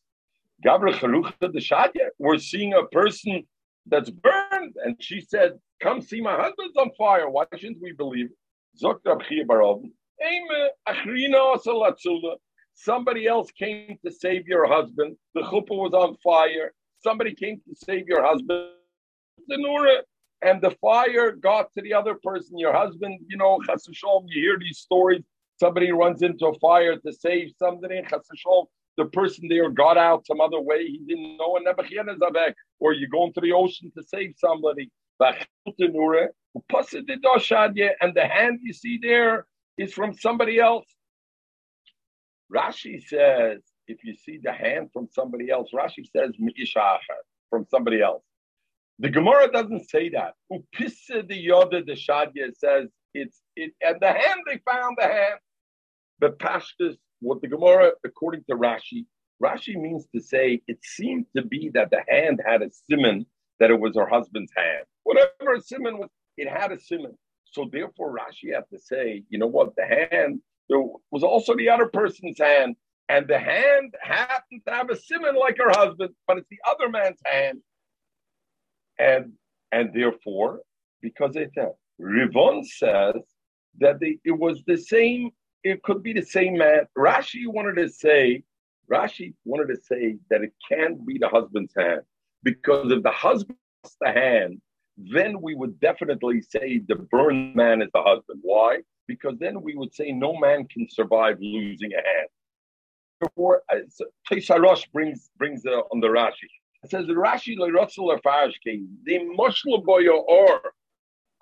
[0.67, 2.09] Gabra Charucha the Shadia.
[2.19, 3.45] We're seeing a person
[3.87, 8.31] that's burned, and she said, "Come see my husband's on fire." Why shouldn't we believe?
[12.75, 15.17] Somebody else came to save your husband.
[15.35, 16.73] The chuppah was on fire.
[16.99, 18.71] Somebody came to save your husband.
[19.47, 20.03] The nura
[20.45, 23.21] And the fire got to the other person, your husband.
[23.29, 23.61] You know,
[24.27, 25.23] you hear these stories.
[25.63, 28.03] Somebody runs into a fire to save somebody
[28.97, 31.65] the person there got out some other way he didn't know, and
[32.81, 34.91] or you go into the ocean to save somebody.
[35.21, 35.37] And
[38.15, 39.47] the hand you see there
[39.79, 40.87] is from somebody else.
[42.53, 46.33] Rashi says, if you see the hand from somebody else, Rashi says
[47.51, 48.25] from somebody else.
[48.99, 50.35] The Gemara doesn't say that.
[50.53, 55.39] Upissa the Yoda the Shadya says it's it and the hand they found the hand.
[56.21, 59.07] The Pashtas what the Gemara, according to Rashi,
[59.43, 63.27] Rashi means to say it seemed to be that the hand had a simon,
[63.61, 64.85] that it was her husband's hand.
[65.05, 67.17] Whatever a simon was, it had a simon.
[67.45, 71.69] So therefore, Rashi had to say, you know what, the hand, there was also the
[71.69, 72.77] other person's hand,
[73.09, 76.89] and the hand happened to have a simon like her husband, but it's the other
[76.89, 77.59] man's hand.
[78.99, 79.33] And
[79.71, 80.61] and therefore,
[81.01, 81.71] because it uh,
[82.01, 83.23] Rivon says
[83.79, 85.31] that the, it was the same
[85.65, 86.87] it could be the same man.
[86.97, 88.43] Rashi wanted to say,
[88.91, 92.03] Rashi wanted to say that it can't be the husband's hand
[92.43, 93.59] because if the husband's
[94.01, 94.61] the hand,
[94.97, 98.41] then we would definitely say the burned man is the husband.
[98.43, 98.81] Why?
[99.07, 102.29] Because then we would say no man can survive losing a hand.
[103.21, 103.63] Therefore,
[104.31, 106.51] Tesarosh brings brings uh, on the Rashi.
[106.83, 108.19] It says Rashi le'rotzel
[108.65, 110.61] came the mushla boyo or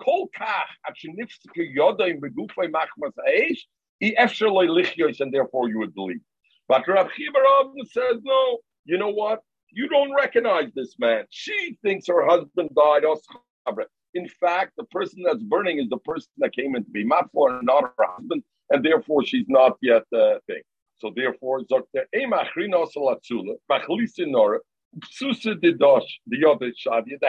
[0.02, 3.60] kol kach at shenifsike yodaim begufay machmas aish
[4.00, 6.20] and therefore you would believe.
[6.68, 9.42] But Rav Chibarov says, no, you know what?
[9.72, 11.24] You don't recognize this man.
[11.30, 13.04] She thinks her husband died.
[14.14, 17.92] In fact, the person that's burning is the person that came into be Matful not
[17.96, 20.62] her husband, and therefore she's not yet the uh, thing.
[20.98, 21.62] So therefore.
[21.68, 21.76] The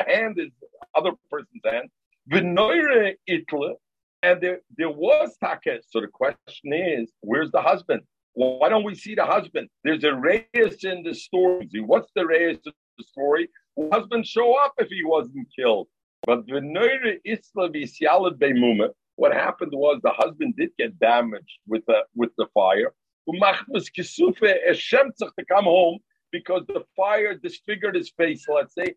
[0.07, 1.89] hand is the other person's hand.
[4.23, 5.79] And there, there was Taka.
[5.89, 8.01] So the question is, where's the husband?
[8.36, 9.67] Well, why don't we see the husband?
[9.84, 11.69] There's a Reyes in the story.
[11.86, 13.49] What's the Reyes in the story?
[13.75, 15.88] Will husband show up if he wasn't killed?
[16.25, 16.62] But the
[19.15, 22.93] what happened was the husband did get damaged with the with the fire.
[25.38, 25.99] to come home
[26.31, 28.45] because the fire disfigured his face.
[28.47, 28.95] Let's say,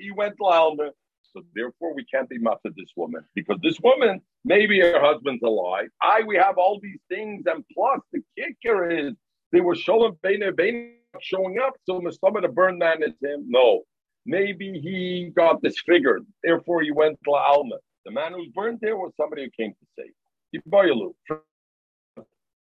[0.00, 0.90] he went to Alma.
[1.32, 5.42] So therefore, we can't be mad at this woman because this woman, maybe her husband's
[5.42, 5.88] alive.
[6.02, 9.14] I, we have all these things, and plus the kicker is
[9.52, 13.44] they were sholem bein bein showing up, so Mustama to burn man is him.
[13.48, 13.82] No.
[14.26, 17.76] Maybe he got disfigured, therefore he went to Alma.
[18.04, 20.14] The man who burned there was somebody who came to save.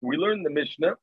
[0.03, 0.97] We learned the Mishnah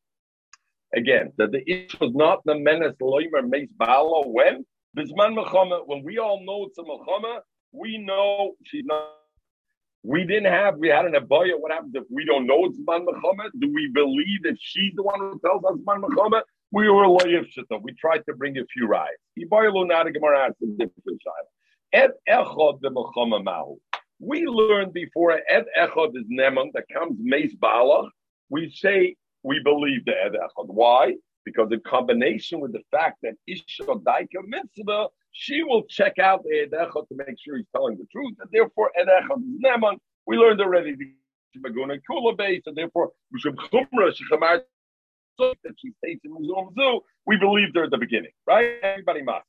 [0.95, 4.65] again that the issue was not the menace loimer meis bala when
[4.97, 5.81] mechama.
[5.85, 7.39] When we all know it's a mechama,
[7.71, 9.09] we know she's not.
[10.03, 10.77] We didn't have.
[10.77, 11.59] We had an abaya.
[11.59, 13.49] What happens if we don't know it's man mechama?
[13.59, 16.41] Do we believe that she's the one who tells us man mechama?
[16.71, 17.81] We were loyev shita.
[17.81, 19.17] We tried to bring a few rides.
[21.93, 23.77] Et echod the mechama mahu.
[24.19, 28.09] We learned before et echod is neman that comes meis bala.
[28.49, 30.67] We say we believe the Ed Echad.
[30.67, 31.13] Why?
[31.45, 36.61] Because in combination with the fact that Isha Daika Mitzvah, she will check out the
[36.61, 39.97] Ed Echad to make sure he's telling the truth, and therefore Ed Echad is Neman.
[40.25, 41.11] We learned already the
[41.59, 44.61] Maguna Kula base, and therefore Mishum Chumra Shechamar
[45.39, 48.75] that she states in Mizum we believed her at the beginning, right?
[48.83, 49.45] Everybody must.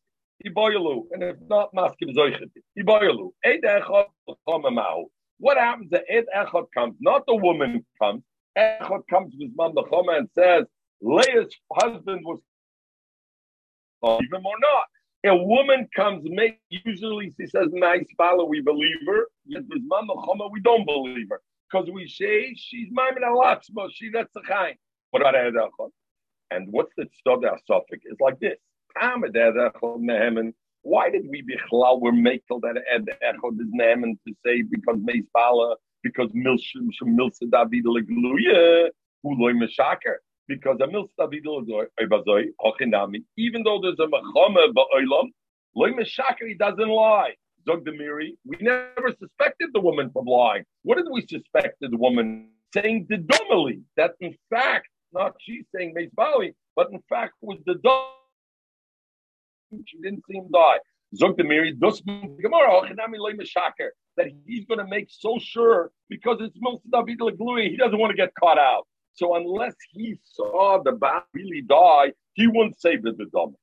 [0.46, 4.06] Iboyalu, and if not maskim zoichet, Iboyalu, Ed Echad
[5.38, 5.90] What happens?
[5.90, 8.22] The Ed Echad comes, not the woman comes.
[8.56, 10.64] Echad comes with Man Choma and says,
[11.04, 12.40] Leah's husband was
[14.22, 14.86] even more not.
[15.26, 20.06] A woman comes, make usually she says, "Nice follow, we believe her." Yet with Man
[20.06, 21.40] Choma, we don't believe her
[21.70, 24.76] because we say she's Maimin Alatzma, she that's the kind.
[25.10, 25.90] What about Echad?
[26.50, 28.02] And what's the study suffix?
[28.04, 28.58] It's like this.
[30.82, 35.24] Why did we be we're making that Ed Echad is Nehmen to say because Meis
[35.32, 38.90] Bala because milshim milsa David legluya
[39.24, 40.16] loy meshaker.
[40.46, 41.86] Because a milsa David legluya
[43.36, 45.30] even though there's a mechama ba'olam,
[45.74, 47.34] loy meshaker he doesn't lie.
[47.66, 50.64] Zog Demiri, we never suspected the woman from lying.
[50.82, 55.94] What did we suspect the woman saying the domily that in fact not she's saying
[55.94, 58.04] Meisbali, but in fact was the dom.
[59.86, 60.78] She didn't see him die.
[61.16, 61.72] Zog the Miri,
[64.16, 68.10] that he's going to make so sure because it's most David Leglui, he doesn't want
[68.10, 68.86] to get caught out.
[69.14, 73.54] So unless he saw the bat really die, he wouldn't say the Dom.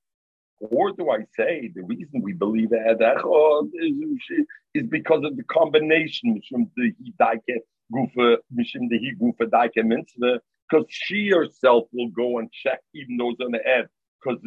[0.60, 5.44] Or do I say the reason we believe that uh, is, is because of the
[5.44, 7.58] combination from the Hidaike
[7.94, 13.52] Gufa, Mishim the Higufa Daike because she herself will go and check even those on
[13.52, 13.88] the head
[14.24, 14.40] because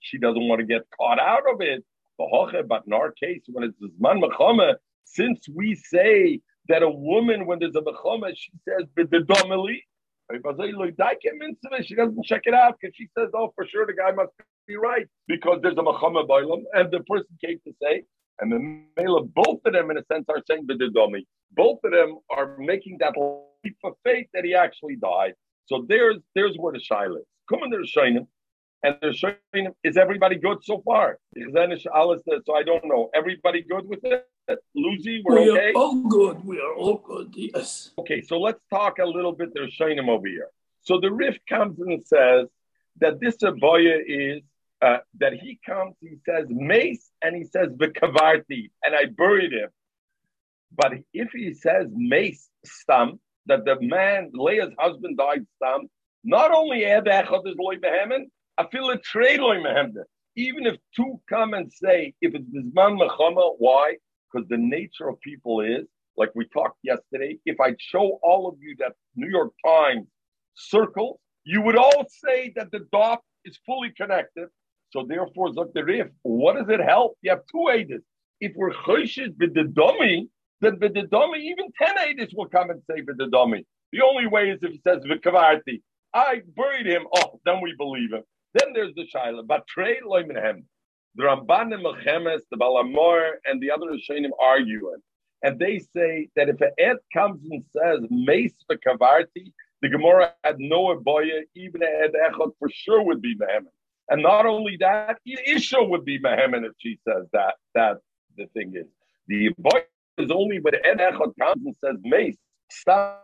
[0.00, 1.84] she doesn't want to get caught out of it.
[2.18, 7.58] But in our case, when it's Zman Mechama, since we say that a woman, when
[7.58, 8.86] there's a Mechama, she says,
[10.32, 14.32] she doesn't check it out because she says, oh, for sure, the guy must
[14.66, 18.02] be right because there's a Mechama Bailam, and the person came to say,
[18.40, 18.58] and the
[18.96, 21.24] male both of them, in a sense, are saying B'dedomi.
[21.52, 23.14] Both of them are making that
[23.64, 25.34] leap of faith that he actually died.
[25.66, 27.24] So there's there's where the Shaila is.
[27.48, 28.26] Come on, there's Shainim
[28.84, 31.18] and they're showing is everybody good so far?
[31.36, 33.10] So I don't know.
[33.14, 34.28] Everybody good with it?
[34.74, 35.70] Lucy, we're we okay?
[35.70, 36.44] are all good.
[36.44, 37.92] We are all good, yes.
[37.98, 39.54] Okay, so let's talk a little bit.
[39.54, 40.50] They're showing him over here.
[40.82, 42.48] So the Rif comes and says
[43.00, 44.42] that this Aboya is
[44.82, 49.70] uh, that he comes, he says mace, and he says Vikavarti, and I buried him.
[50.76, 55.88] But if he says mace stam, that the man, Leah's husband died stam,
[56.22, 59.40] not only Echad is Loy Behemen, I feel a trade
[60.36, 63.96] Even if two come and say, if it's Bizman Mechama, why?
[64.32, 65.86] Because the nature of people is,
[66.16, 70.06] like we talked yesterday, if I show all of you that New York Times
[70.54, 74.48] circle, you would all say that the dot is fully connected.
[74.90, 77.18] So therefore, Zakharif, what does it help?
[77.22, 78.02] You have two Aedis.
[78.40, 79.36] If we're Choshes
[79.74, 80.28] dummy,
[80.60, 80.78] then
[81.10, 84.80] dummy, even 10 Aedis will come and say with the only way is if he
[84.86, 85.82] says Vikavarti.
[86.14, 87.06] I buried him.
[87.16, 88.22] Oh, then we believe him.
[88.54, 89.46] Then there's the Shaila.
[89.46, 90.64] But trade loimenhem.
[91.16, 95.00] The Ramban and Mechemes, the Balamor, and the other Rishonim arguing.
[95.42, 100.32] And they say that if an Ed comes and says, Mace for Kavarti, the Gemara
[100.42, 103.66] had no Aboya, even an Ed Echot for sure would be Mehemen.
[104.08, 107.54] And not only that, Isha would be Mehemen if she says that.
[107.74, 107.98] That
[108.36, 108.86] the thing is.
[109.28, 109.84] The Aboya
[110.18, 112.38] is only when Ed Echot comes and says, Mace,
[112.70, 113.18] Stam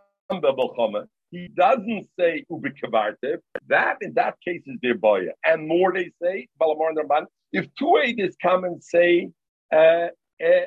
[1.31, 3.39] he doesn't say ubikavartiv.
[3.69, 5.31] That in that case is their boya.
[5.45, 9.31] And more they say, Balamar Ramban, if two aidis come and say,
[9.73, 10.09] uh,
[10.45, 10.67] uh,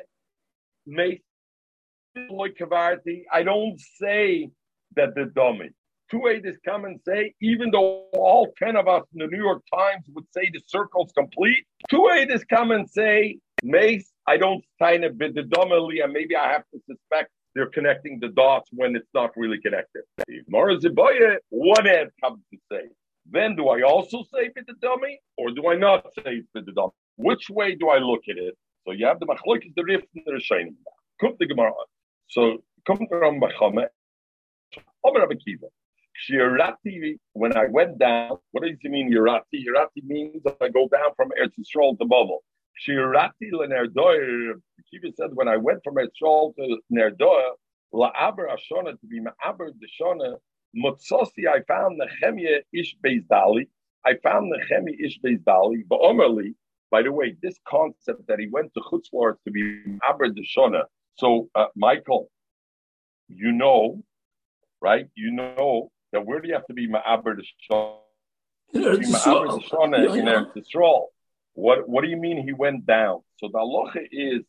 [3.32, 4.50] I don't say
[4.96, 5.70] that the dummy.
[6.10, 9.62] Two aidis come and say, even though all 10 of us in the New York
[9.74, 15.04] Times would say the circle's complete, two aidis come and say, Mace, I don't sign
[15.04, 18.96] it with the dummy, and maybe I have to suspect they're connecting the dots when
[18.96, 20.02] it's not really connected.
[21.50, 22.88] One end comes to say,
[23.30, 24.50] then do I also say
[24.82, 26.92] dummy, or do I not say for the dummy?
[27.16, 28.56] Which way do I look at it?
[28.86, 30.76] So you have the machlok is the rift and the rishonim.
[31.20, 31.72] Come the Gemara.
[32.28, 33.40] So come from.
[36.30, 39.64] Shirati, when I went down, what does it mean, Yerati?
[39.66, 42.44] Yerati means I go down from Eretz Yisrael to Babel.
[42.82, 44.60] Shirati lenerdoyer,
[44.90, 47.52] Kiva said, when I went from Yisrael to Nerdoyer,
[47.92, 50.36] la'aber Ashona, to be ma'aber Deshona,
[50.76, 53.68] Motsosi, I found Nehemiah Ish Dali.
[54.04, 56.54] I found Nehemiah Ish Dali, but Omerli,
[56.90, 60.82] by the way, this concept that he went to Chutzlar to be ma'aber Deshona.
[61.16, 62.28] So, uh, Michael,
[63.28, 64.02] you know,
[64.82, 65.06] right?
[65.14, 67.98] You know that where do you have to be ma'aber Deshona?
[68.74, 71.06] Ma'aber Deshona in Eretz Yisrael.
[71.54, 73.20] What What do you mean he went down?
[73.38, 74.42] So the halacha is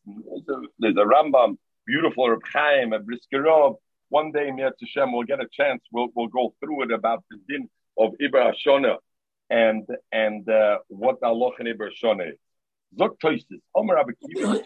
[0.80, 3.76] there's a, Rambam, beautiful Reb Chaim, a Brisker Rov.
[4.10, 5.84] One day, Mir Hashem, we'll get a chance.
[5.92, 8.98] We'll we'll go through it about the din of Ibra Hashona
[9.50, 12.40] and and uh, what the halacha in Ibra Hashona is.
[13.00, 14.04] Zok Omer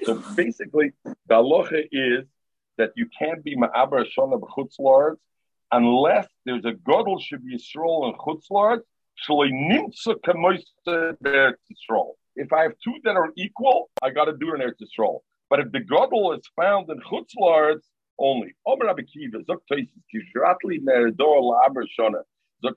[0.04, 2.25] So basically, the halacha is
[2.78, 5.17] that you can't be Ma'abra Hashona b'chutzlards
[5.71, 8.84] unless there's a godel be Yisrael and chutzlards.
[9.28, 12.13] Shalei nimtza kamoisa be'er Yisrael.
[12.41, 15.19] If I have two that are equal, I got to do an Eretz Yisrael.
[15.49, 17.84] But if the Gadol is found in Chutzlards
[18.17, 22.23] only, Omer Rabbi Kiva, Zok Kishratli Meredor Laber Shona,
[22.63, 22.75] Zok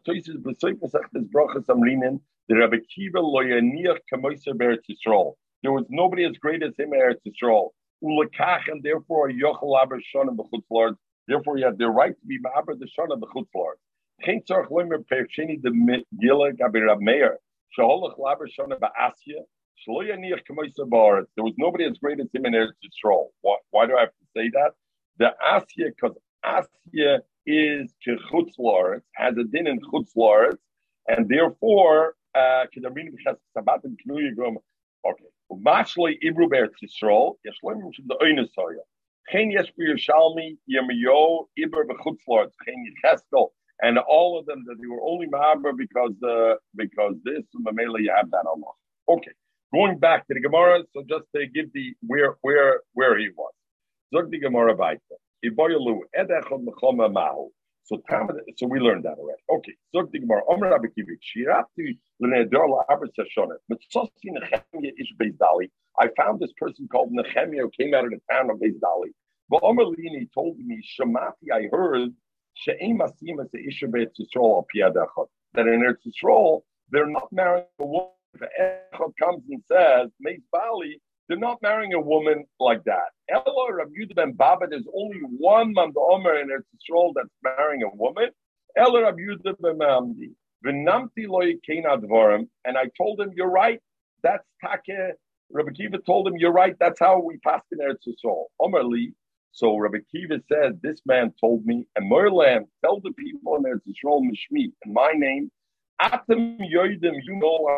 [2.49, 5.35] the Rabbi Kiva lo yaniach kamoiser be'eretz Yisrael.
[5.63, 7.69] There was nobody as great as him in Eretz Yisrael.
[8.03, 10.97] Ulakach, and therefore Yochel Laber Shona b'chutzlards.
[11.29, 13.79] Therefore, you have the right to be Ma'aber the Shona b'chutzlards.
[14.25, 17.39] Chen tzarch loimer de Gila Gabi Rab Meir.
[17.77, 18.15] There was
[21.59, 23.29] nobody as great as him in Eretz Yisrael.
[23.41, 24.73] Why, why do I have to say that?
[25.19, 28.53] The Asya, because Asya is Chutz
[29.17, 30.11] has a din in Chutz
[31.09, 32.65] and therefore, uh,
[35.07, 35.25] okay.
[43.05, 43.49] Yecheskel,
[43.81, 48.13] and all of them that they were only Mahaber because uh, because this Mamela you
[48.15, 48.73] have that Allah.
[49.09, 49.33] Okay,
[49.75, 53.53] going back to the Gemara, so just to give the where where where he was.
[54.15, 55.17] Zog the Gemara Vaita.
[55.45, 57.51] Iboyalu Edechon Mechoma Mahu.
[57.85, 58.01] So
[58.57, 59.43] so we learned that already.
[59.51, 60.43] Okay, Zog the Gemara.
[60.49, 63.59] Omer Rabbi Kivik Shirati Lenedor La'aber Sashonet.
[63.71, 65.71] Mitzosi Nechemia Ish Beis Dali.
[66.01, 69.11] I found this person called Nechemia who came out of the town of Beis Dali.
[69.51, 71.53] But Omer Lini told me Shemati.
[71.53, 72.11] I heard
[75.55, 78.09] that in Eretz Yisrael, they're not marrying a woman.
[78.35, 83.11] If Echad comes and says, Meis Bali, they're not marrying a woman like that.
[83.31, 87.83] Ella Rabbi Yudah ben Baba, there's only one man Omer in Eretz Yisrael that's marrying
[87.83, 88.31] a woman.
[88.77, 90.35] Ella Rabbi Yudah ben Mamdi.
[90.65, 93.81] V'namti loy dvarim, and I told him, you're right.
[94.23, 95.15] That's take.
[95.51, 96.75] Rabbi Kiva told him, you're right.
[96.81, 98.45] That's how we passed in Eretz Yisrael.
[98.61, 99.13] Omer Li,
[99.53, 103.83] so Rabbi Kiva said, This man told me, and Merlam, tell the people in Eretz
[103.87, 105.51] Yisrael Mishmi, in my name,
[106.01, 107.69] Atem Yoidim, you know,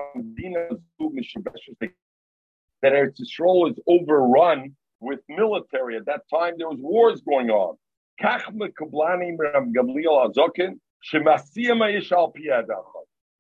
[2.83, 5.97] that Eretz Yisrael is overrun with military.
[5.97, 7.77] At that time, there was wars going on.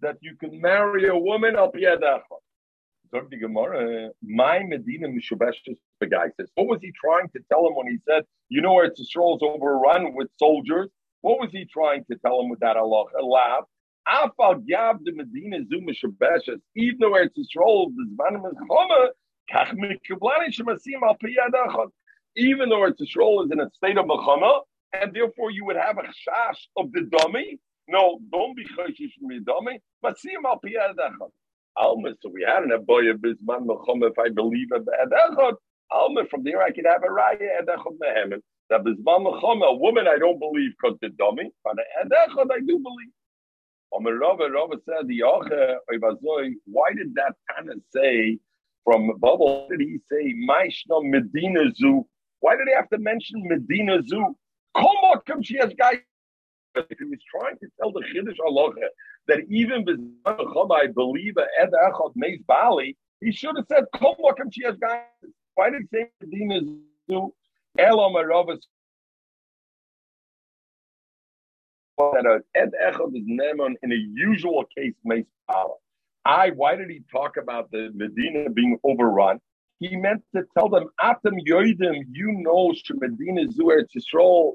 [0.01, 1.71] That you can marry a woman al
[3.15, 4.11] piedachot.
[4.23, 5.77] My Medina Mishubeshes
[6.55, 9.43] what was he trying to tell him when he said, you know where Yisrael is
[9.43, 10.91] overrun with soldiers?
[11.23, 13.05] What was he trying to tell him with that Allah?
[13.19, 13.61] Allah.
[16.77, 17.93] Even though it's Yisrael,
[22.37, 24.61] even though it's Yisrael is in a state of Mechama,
[24.93, 27.59] and therefore you would have a shash of the dummy.
[27.89, 29.81] No, don't be choshish from the dummy,
[30.33, 31.31] him al piyadachot.
[31.77, 34.87] Alma, so we had an aboya bisman Mechama if I believe it.
[35.91, 38.43] Alma, from there I could have a raya edechot mehemet.
[38.71, 42.79] That bisman mechama, a woman I don't believe because the dummy, but edechot I do
[42.79, 43.13] believe.
[43.93, 45.07] Omer Rava, Rava said,
[46.65, 47.35] why did that
[47.69, 48.39] of say
[48.83, 49.69] from bubble?
[49.71, 52.07] Did he say Maishna Medina Zoo?
[52.41, 54.37] Why did he have to mention Medina Zoo?
[54.77, 55.99] Come on, come she has guys.
[56.75, 58.73] He was trying to tell the Chiddush Allah
[59.29, 59.85] that even
[60.25, 64.17] I believe Ed Echad Meis Bali, he should have said, Come
[64.51, 64.77] she has.
[65.55, 66.61] Why did he say Medina
[67.11, 67.35] Zu?
[67.79, 68.61] Elam Aravas
[71.99, 75.75] that Ed Echad is Nemon in a usual case makes power.
[76.25, 79.41] I, why did he talk about the Medina being overrun?
[79.81, 84.55] He meant to tell them, Atem Yoidim, you know, Medina Zuer Yisrael,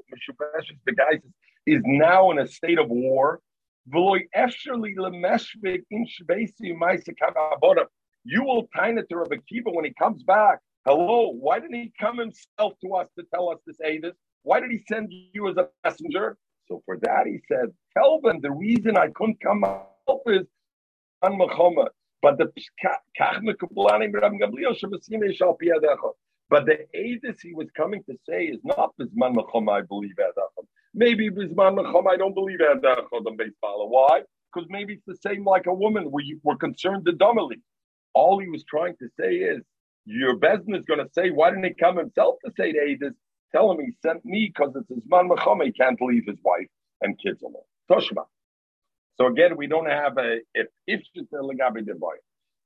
[0.86, 1.20] the guys
[1.66, 3.40] is now in a state of war.
[3.86, 4.02] You
[8.44, 10.58] will time it to Rabbi Kiva when he comes back.
[10.86, 14.14] Hello, why didn't he come himself to us to tell us to say this?
[14.42, 16.36] Why did he send you as a messenger?
[16.68, 20.46] So for that, he said, Tell them the reason I couldn't come help is
[21.22, 21.88] on Muhammad.
[22.22, 22.52] But the
[26.50, 26.78] but the
[27.42, 30.66] he was coming to say is not Bisman Machom, I believe Adachim.
[30.94, 34.22] Maybe Bisman Machom, I don't believe Adachim based Why?
[34.52, 37.62] Because maybe it's the same like a woman you were concerned the dumbly.
[38.14, 39.62] All he was trying to say is,
[40.06, 43.14] your Bezdin is going to say, why didn't he come himself to say to Adis?
[43.52, 45.30] Tell him he sent me because it's his man
[45.64, 46.68] he can't leave his wife
[47.02, 47.62] and kids alone.
[47.90, 48.24] Toshma.
[49.16, 52.16] So again, we don't have a if if the legabi devoy.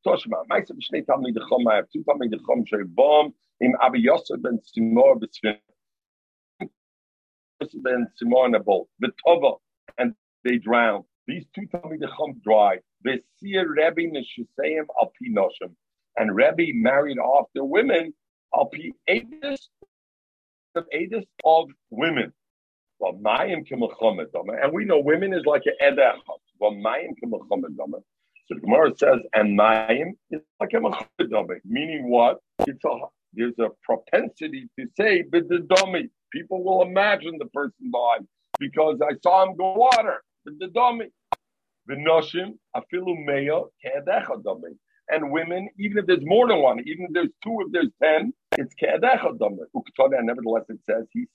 [0.07, 0.45] Toshma.
[0.51, 1.71] Ma'aseh b'shnei talmid chom.
[1.71, 4.07] I have two talmid chom sheibom im Abi
[4.43, 5.59] ben Simor b'tzvin.
[7.75, 8.89] Ben Simor in a boat.
[9.01, 9.59] The Tova
[9.99, 11.05] and they drowned.
[11.27, 12.81] These two talmid chom died.
[13.03, 15.75] The Seir Rebbe Neshusayim al Pinoshim.
[16.17, 18.13] And Rebbe married off the women
[18.55, 19.69] al Pi Edis
[20.75, 22.33] of Edis of women.
[23.01, 26.17] And we know women is like an edach.
[28.47, 32.39] So the Gemara says, and Mayim is like a machadome, meaning what?
[32.61, 32.99] It's a
[33.35, 36.09] there's a propensity to say but the b'dedami.
[36.35, 38.27] People will imagine the person behind
[38.59, 40.23] because I saw him go water.
[40.47, 41.07] B'dedami.
[41.89, 44.77] V'noshim afilu meya ke'edechadami.
[45.09, 48.33] And women, even if there's more than one, even if there's two, if there's ten,
[48.57, 51.29] it's nevertheless, it says he's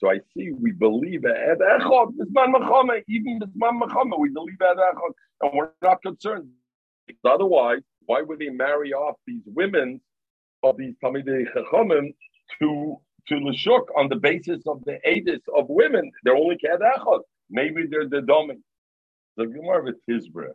[0.00, 3.40] so I see we believe Machame, even
[4.18, 4.58] we believe
[5.42, 6.48] and we're not concerned.
[7.24, 10.00] Otherwise, why would they marry off these women
[10.62, 12.14] of these Talmidei Chachamim
[12.60, 12.96] to
[13.28, 16.10] to Lashuk on the basis of the Adis of women?
[16.24, 17.20] They're only Ed Echod.
[17.48, 18.60] Maybe they're the Domin.
[19.36, 20.50] The Gemara of Tizbra.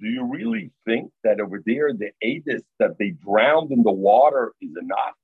[0.00, 4.52] Do you really think that over there the Adis that they drowned in the water
[4.60, 5.14] is enough?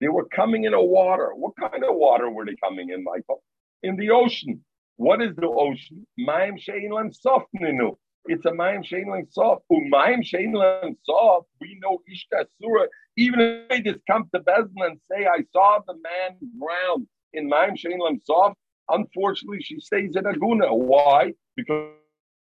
[0.00, 1.30] They were coming in a water.
[1.34, 3.42] What kind of water were they coming in, Michael?
[3.82, 4.62] In the ocean.
[4.96, 6.06] What is the ocean?
[6.16, 7.96] Maim shein soft ninu.
[8.26, 9.64] It's a maim shein soft.
[9.70, 11.46] Umayim shein soft.
[11.80, 12.86] Know ishka surah.
[13.16, 17.48] Even if they just come to Bezdin and say, "I saw the man drown in
[17.48, 18.56] maim shein soft,"
[18.90, 20.68] unfortunately, she stays in Aguna.
[20.76, 21.34] Why?
[21.56, 21.94] Because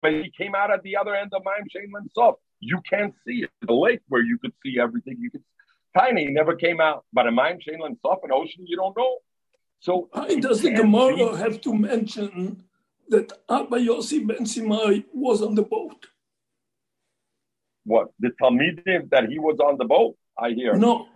[0.01, 3.43] when he came out at the other end of maim shein soft, you can't see
[3.43, 3.51] it.
[3.61, 5.17] The lake where you could see everything.
[5.19, 5.43] You could
[5.97, 7.05] tiny, never came out.
[7.13, 9.17] But a Mayim Shein Sof in ocean, you don't know.
[9.79, 11.37] So why does the Gemara be...
[11.37, 12.63] have to mention
[13.09, 16.07] that Abba Yossi ben Simai was on the boat?
[17.87, 20.17] What the Talmidim that he was on the boat?
[20.37, 21.07] I hear no.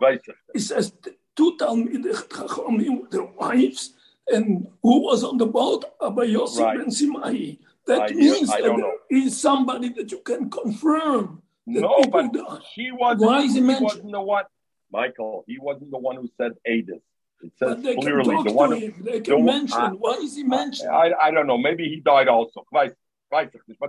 [0.56, 0.94] It says
[1.36, 3.94] two Talmidim their wives,
[4.28, 5.84] and who was on the boat?
[6.02, 6.78] Abba Yossi right.
[6.78, 7.60] ben Simai.
[7.88, 11.42] That I means hear, that there is somebody that you can confirm.
[11.66, 12.32] No, but
[12.74, 13.30] she wasn't.
[13.30, 14.14] Why is he mentioned?
[14.14, 14.46] the one.
[14.94, 17.02] Michael, he wasn't the one who said Adis.
[17.44, 18.72] It says clearly the one.
[18.72, 19.82] Who, they can the mention.
[19.82, 20.90] One, why is he mentioned?
[20.90, 21.58] I, I don't know.
[21.58, 22.66] Maybe he died also.
[22.72, 22.96] But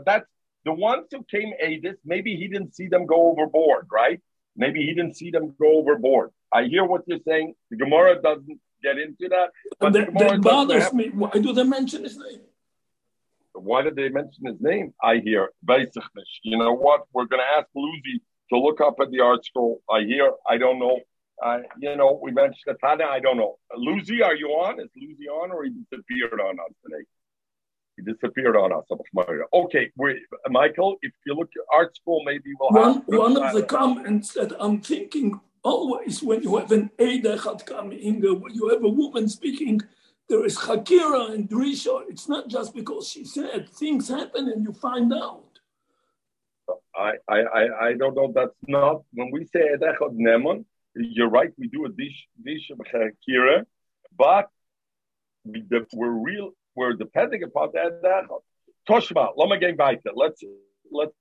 [0.05, 0.27] that's
[0.65, 1.97] the ones who came Adis.
[2.05, 4.21] Maybe he didn't see them go overboard, right?
[4.57, 6.31] Maybe he didn't see them go overboard.
[6.53, 7.55] I hear what you're saying.
[7.71, 9.51] The Gemara doesn't get into that.
[9.81, 11.09] But that, that bothers have, me.
[11.09, 12.41] Why do they mention his name?
[13.55, 14.95] Why did they mention his name?
[15.03, 15.51] I hear
[16.43, 17.07] You know what?
[17.13, 19.83] We're going to ask Lucy to look up at the article.
[19.91, 21.01] I hear, I don't know.
[21.43, 23.59] Uh, you know, we mentioned Tana, I don't know.
[23.77, 24.79] Lucy, are you on?
[24.79, 27.05] Is Lucy on or he disappeared on us today?
[27.97, 28.85] He disappeared on us.
[29.53, 33.03] Okay, we Michael, if you look at art school, maybe we'll one, have.
[33.07, 38.35] One of the comments that I'm thinking always when you have an Eidechat coming, uh,
[38.35, 39.81] when you have a woman speaking,
[40.29, 42.05] there is Hakira and Drisha.
[42.09, 45.45] It's not just because she said, things happen and you find out.
[46.97, 48.33] I, I, I don't know.
[48.35, 50.65] That's not when we say Edechad Nemon.
[50.95, 51.51] You're right.
[51.59, 52.79] We do a dish dish of
[53.27, 53.65] Kira,
[54.17, 54.49] but
[55.45, 55.65] we,
[55.95, 56.53] we're real.
[56.75, 58.27] We're depending upon that Edechad.
[58.89, 60.11] Toshma, lama game baita.
[60.15, 60.43] Let's
[60.91, 61.13] let's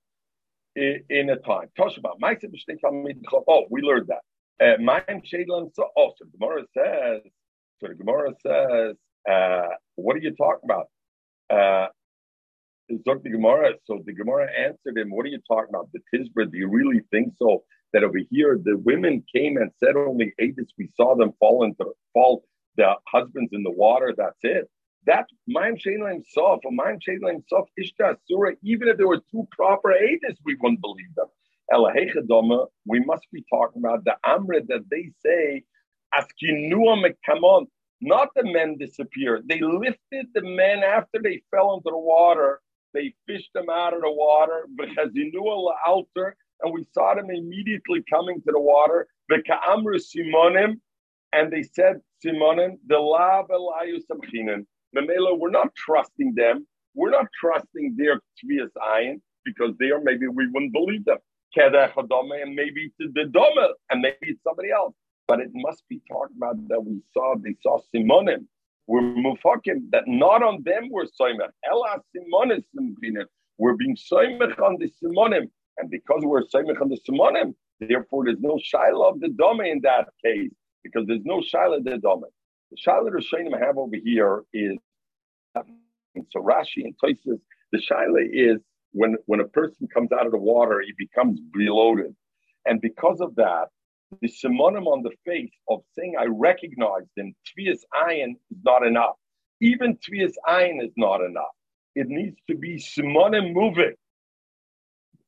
[0.76, 1.68] in a time.
[1.78, 2.12] Toshma,
[3.47, 4.22] Oh, we learned that.
[4.62, 5.72] Uh, Mayim Shadlan.
[5.74, 7.22] So, oh, so Gemara says.
[7.80, 8.95] So the Gemara says,
[9.30, 10.88] uh, what are you talking about?
[11.49, 11.88] Uh,
[13.08, 13.74] Zok the Gemara.
[13.86, 15.89] So the Gemara answered him, What are you talking about?
[15.93, 17.64] The Tizbra, do you really think so?
[17.93, 21.86] That over here the women came and said only Adis, we saw them fall into
[22.14, 22.43] fall
[22.78, 24.70] the husbands in the water, that's it.
[25.08, 29.47] That Maim Shein Sof, or Maim Shein Sof Ishta Surah, even if there were two
[29.52, 31.28] proper Adis, we wouldn't believe them.
[31.74, 35.64] Elahechadoma, we must be talking about the Amrit that they say,
[36.16, 37.68] Askinua Mekamon,
[38.02, 39.47] not the men disappeared.
[39.47, 42.60] They lifted the men after they fell into the water
[42.93, 44.68] They fished them out of the water.
[45.88, 49.08] altar, and we saw them immediately coming to the water.
[49.32, 50.82] V'ka'amru simonim,
[51.34, 54.68] and they said, Simonim, the la belayu samchinen.
[54.93, 56.67] We're not trusting them.
[56.93, 61.17] We're not trusting their tvias ayin because they are maybe we wouldn't believe them.
[61.57, 64.93] And maybe it's the dome, and maybe it's somebody else.
[65.27, 68.45] But it must be talked about that we saw, they saw Simonim.
[68.87, 71.05] We're mufakim that not on them we're.
[71.69, 72.63] Ella Simonim
[73.57, 75.49] We're being soimach on the Simonim.
[75.77, 79.79] And because we're soimach on the Simonim, therefore there's no shiloh of the dome in
[79.81, 80.51] that case,
[80.83, 82.25] because there's no shiloh of the dome.
[82.72, 84.78] The shiloh Rishonim have over here is
[85.55, 87.39] so Rashi and Toises,
[87.72, 88.59] the shiloh is
[88.93, 92.15] when when a person comes out of the water, he becomes reloaded,
[92.65, 93.67] and because of that,
[94.22, 99.15] the simonim on the face of saying I recognize them, tvias ayin is not enough.
[99.61, 101.55] Even tvias ayin is not enough.
[101.95, 103.95] It needs to be simonim moving.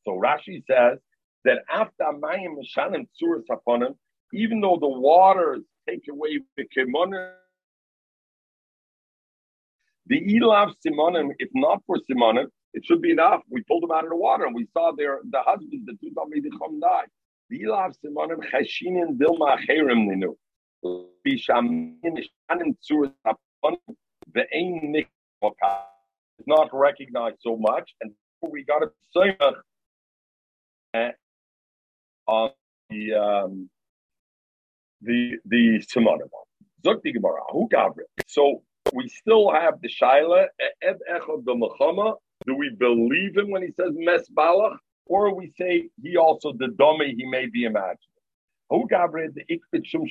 [0.05, 0.99] So Rashi says
[1.45, 3.95] that after mayim mishanim tzuras him,
[4.33, 7.31] even though the waters take away the kimonim,
[10.07, 13.41] the ilav simonim, if not for simonim, it should be enough.
[13.49, 16.13] We pulled them out of the water and we saw their the husbands, the two
[16.15, 17.07] Talmidim died.
[17.49, 20.35] The Dilav Simonim Chashinin Dilma Acherim Ninu.
[26.39, 28.11] Is not recognized so much, and
[28.41, 29.55] we got a Seimach
[30.95, 31.11] eh,
[32.27, 32.49] on
[32.89, 33.69] the um,
[35.03, 36.29] the the Simonim.
[36.83, 37.69] Gemara, Who
[38.27, 38.61] So
[38.93, 40.47] we still have the Shaila
[40.83, 46.17] Echad the do we believe him when he says mes balach, or we say he
[46.17, 47.97] also the dome he may be imagined?
[48.69, 50.05] Who gabred the ikbit shum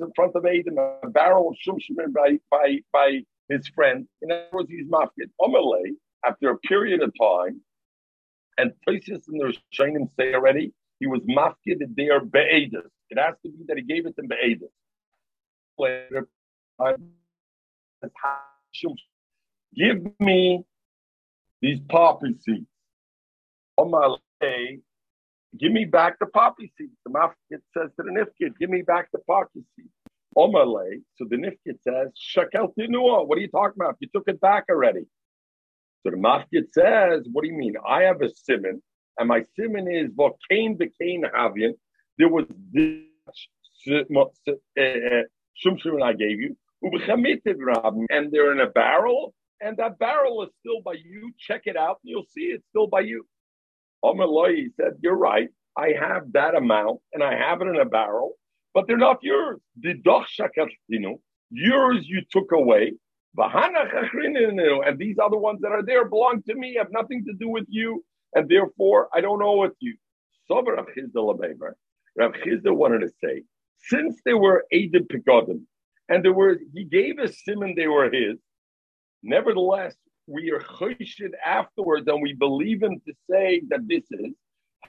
[0.00, 1.78] in front of Adam, a barrel of shum
[2.12, 4.06] by by by his friend.
[4.22, 5.30] In other words, he's mafkid.
[5.40, 5.92] Omelay,
[6.26, 7.60] after a period of time,
[8.58, 12.90] and places in the Shainim say already, he was mafkid there be'edus.
[13.10, 14.70] It has to be that he gave it to be'edus
[15.78, 16.28] later.
[19.74, 20.64] Give me
[21.60, 22.66] these poppy seeds.
[23.76, 24.80] On my way,
[25.58, 26.92] give me back the poppy seeds.
[27.04, 29.88] The mafkit says to the nifkit, give me back the poppy seeds.
[30.36, 33.96] Way, so the nifkit says, shakel tinua, what are you talking about?
[34.00, 35.06] You took it back already.
[36.04, 37.74] So the mafkit says, what do you mean?
[37.88, 38.82] I have a simon,
[39.18, 41.72] and my simon is Vakain Bakain Havian.
[42.18, 43.00] There was this
[43.88, 44.02] uh,
[45.64, 50.92] Shumshim I gave you, and they're in a barrel, and that barrel is still by
[50.92, 51.32] you.
[51.38, 53.26] Check it out, and you'll see it's still by you.
[54.02, 54.26] Omer
[54.76, 55.48] said, You're right.
[55.76, 58.34] I have that amount, and I have it in a barrel,
[58.74, 59.58] but they're not yours.
[59.80, 59.94] The
[61.50, 62.92] yours you took away.
[63.36, 67.66] And these other ones that are there belong to me, have nothing to do with
[67.68, 68.04] you,
[68.34, 69.96] and therefore I don't owe it to you.
[70.46, 70.86] So Rav
[72.32, 73.42] Chisda wanted to say,
[73.78, 75.62] since they were Adim Pegodim,
[76.08, 78.38] and there were he gave us simon they were his.
[79.22, 84.34] Nevertheless, we are choshid afterwards, and we believe him to say that this is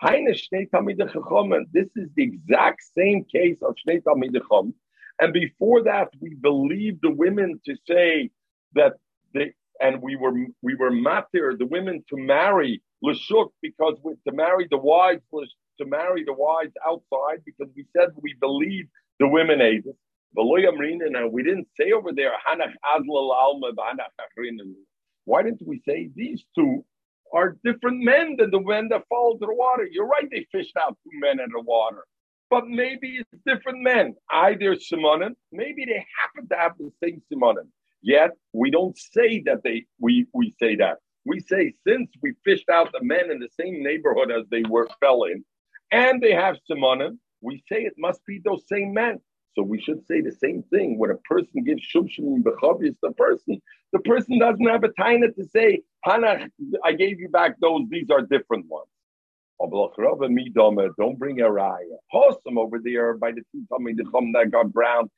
[0.01, 4.73] this is the exact same case of Shnei Talmidechom.
[5.19, 8.31] And before that, we believed the women to say
[8.73, 8.93] that
[9.33, 14.33] they, and we were we were matir the women to marry Lashuk because we, to
[14.35, 15.23] marry the wives
[15.79, 18.85] to marry the wives outside because we said we believe
[19.19, 19.83] the women aid.
[20.37, 22.33] Now uh, we didn't say over there
[25.25, 26.85] Why didn't we say these two
[27.33, 29.87] are different men than the men that fall into the water?
[29.91, 32.05] You're right, they fished out two men in the water.
[32.49, 34.15] But maybe it's different men.
[34.31, 37.67] Either Simonim, maybe they happen to have the same Simonim.
[38.01, 40.99] Yet we don't say that they we we say that.
[41.25, 44.87] We say since we fished out the men in the same neighborhood as they were
[44.99, 45.43] fell in,
[45.91, 49.19] and they have simonim, we say it must be those same men.
[49.55, 50.99] So we should say the same thing.
[50.99, 53.59] When a person gives shumshim bechavis the person,
[53.91, 56.49] the person doesn't have a taina to say, Hana,
[56.83, 58.89] I gave you back those, these are different ones.
[59.61, 60.87] Eh?
[60.97, 61.97] Don't bring a raya.
[62.13, 65.09] Awesome over there by the two Talmidim that got brown.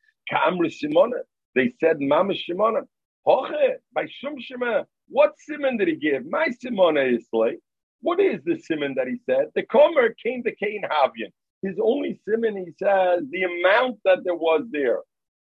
[1.56, 2.84] They said Mama Shimona.
[3.28, 4.84] Hoche, by Shum Shema.
[5.10, 6.26] What simon did he give?
[6.30, 7.60] My Simona is like.
[8.02, 9.48] What is the simon that he said?
[9.56, 11.32] The Comer came to Cain Havian.
[11.62, 15.00] His only simon, he says, the amount that there was there.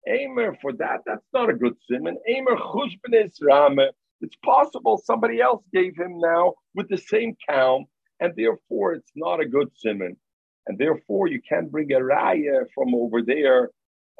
[0.06, 2.18] Amer for that, that's not a good simon.
[2.28, 3.90] Amer chushbenis rame.
[4.20, 7.86] It's possible somebody else gave him now with the same count,
[8.20, 10.16] and therefore it's not a good simon.
[10.66, 13.70] And therefore you can't bring a raya from over there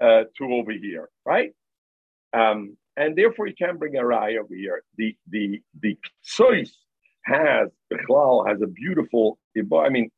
[0.01, 1.53] uh, to over here, right?
[2.35, 4.83] Um, and therefore, you can't bring a rye over here.
[4.97, 6.77] The the the choice
[7.25, 9.39] has Bechlal has a beautiful.
[9.57, 10.11] I mean,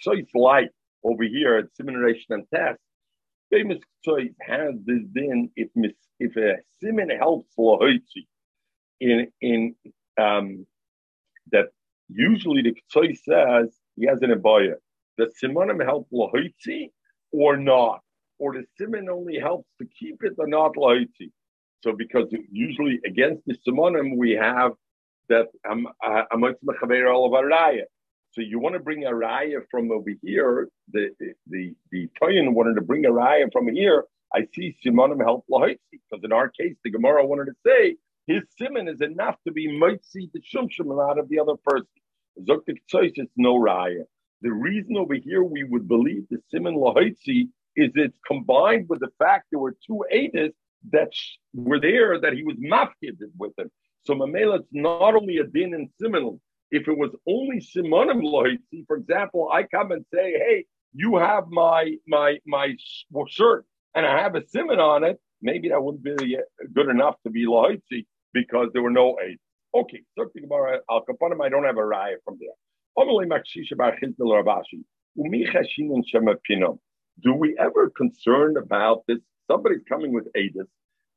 [0.00, 0.70] choice light
[1.04, 2.78] over here at simulation and test.
[3.50, 5.68] Famous choice has this din if
[6.18, 8.26] if a simon helps lahoitzi
[9.00, 9.74] in in
[10.18, 10.66] um,
[11.52, 11.66] that
[12.12, 14.74] usually the choice says he has an abaya.
[15.18, 16.90] Does simonim help lahoitzi
[17.32, 18.00] or not?
[18.38, 21.30] Or the simon only helps to keep it or not lahoitzi?
[21.82, 24.72] So because usually against the simonim we have
[25.28, 27.84] that I'm I'm all of a raya.
[28.32, 30.68] So you want to bring a raya from over here.
[30.92, 31.10] The
[31.46, 34.04] the the Toyin wanted to bring a raya from here.
[34.34, 37.96] I see simonim help lahoitzi because in our case the Gemara wanted to say
[38.30, 41.88] his simon is enough to be mitzi the shumshum out of the other person.
[42.48, 44.04] Zoktik it's no raya.
[44.42, 49.10] The reason over here we would believe the simon lahoitzi is it's combined with the
[49.18, 50.52] fact there were two edis
[50.92, 51.10] that
[51.54, 53.70] were there that he was mafkid with them.
[54.04, 56.40] So Mamela, it's not only a din and simon.
[56.70, 61.48] If it was only simonim loitzi, for example, I come and say, "Hey, you have
[61.48, 62.76] my my my
[63.26, 66.40] shirt, and I have a simon on it." Maybe that wouldn't be uh,
[66.72, 69.40] good enough to be loitzi because there were no aids.
[69.74, 72.50] Okay, al kapanim, I don't have a raya from there.
[77.22, 79.18] Do we ever concern about this?
[79.50, 80.66] Somebody's coming with Adis,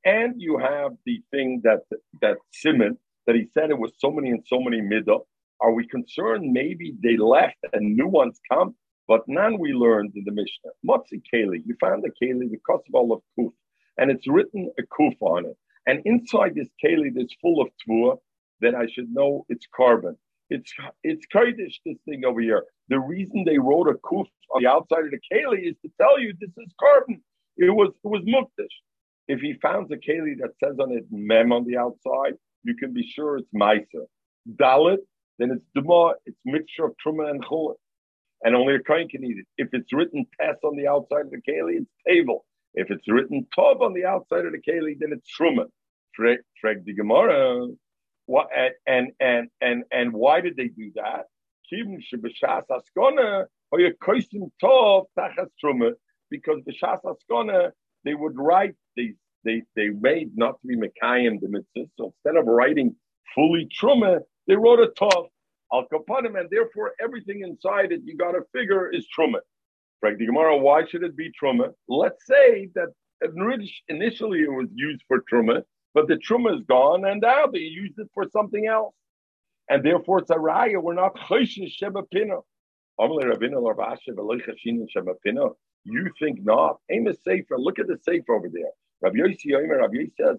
[0.05, 1.81] and you have the thing that
[2.21, 5.19] that Simon that he said it was so many and so many midah.
[5.61, 8.75] Are we concerned maybe they left and new ones come?
[9.07, 10.71] But none we learned in the Mishnah.
[10.87, 13.51] Motzi Keli, you found the Keli, the Kosovo of Kuf,
[13.97, 15.57] and it's written a Kuf on it.
[15.85, 18.17] And inside this Keli that's full of Tvua,
[18.61, 20.17] then I should know it's carbon.
[20.49, 20.71] It's
[21.03, 22.63] it's Kurdish, this thing over here.
[22.89, 26.19] The reason they wrote a kuf on the outside of the keli is to tell
[26.19, 27.21] you this is carbon.
[27.57, 28.75] It was it was muktish.
[29.27, 32.93] If he found a keli that says on it mem on the outside, you can
[32.93, 34.05] be sure it's ma'isa.
[34.55, 34.97] Dalit,
[35.39, 37.75] then it's duma, it's mixture of truma and chulin.
[38.43, 39.47] And only a kohen can eat it.
[39.57, 42.45] If it's written test on the outside of the keli, it's table.
[42.73, 45.65] If it's written tov on the outside of the keli, then it's truma.
[46.19, 47.67] Freg the Gemara.
[48.25, 48.47] What
[48.87, 51.25] and and and and why did they do that?
[56.29, 57.71] Because b'shas askona
[58.05, 59.13] they would write they
[59.43, 61.89] they they made not to be mekayim the mitzvah.
[61.97, 62.95] So instead of writing
[63.35, 65.27] fully truma, they wrote a tov
[65.73, 69.39] al kapanim, and therefore everything inside it you got to figure is truma.
[70.03, 71.73] The Gemara, why should it be truma?
[71.87, 72.89] Let's say that
[73.87, 77.93] initially it was used for truma, but the truma is gone, and now they use
[77.97, 78.93] it for something else,
[79.69, 80.81] and therefore it's a raya.
[80.81, 82.45] We're not choshen sheba pino.
[85.85, 86.77] You think not?
[86.91, 87.57] Aim a safer.
[87.57, 88.71] Look at the safe over there.
[89.01, 90.37] Rabbi Yossi Yomer, Rabbi Yossi says,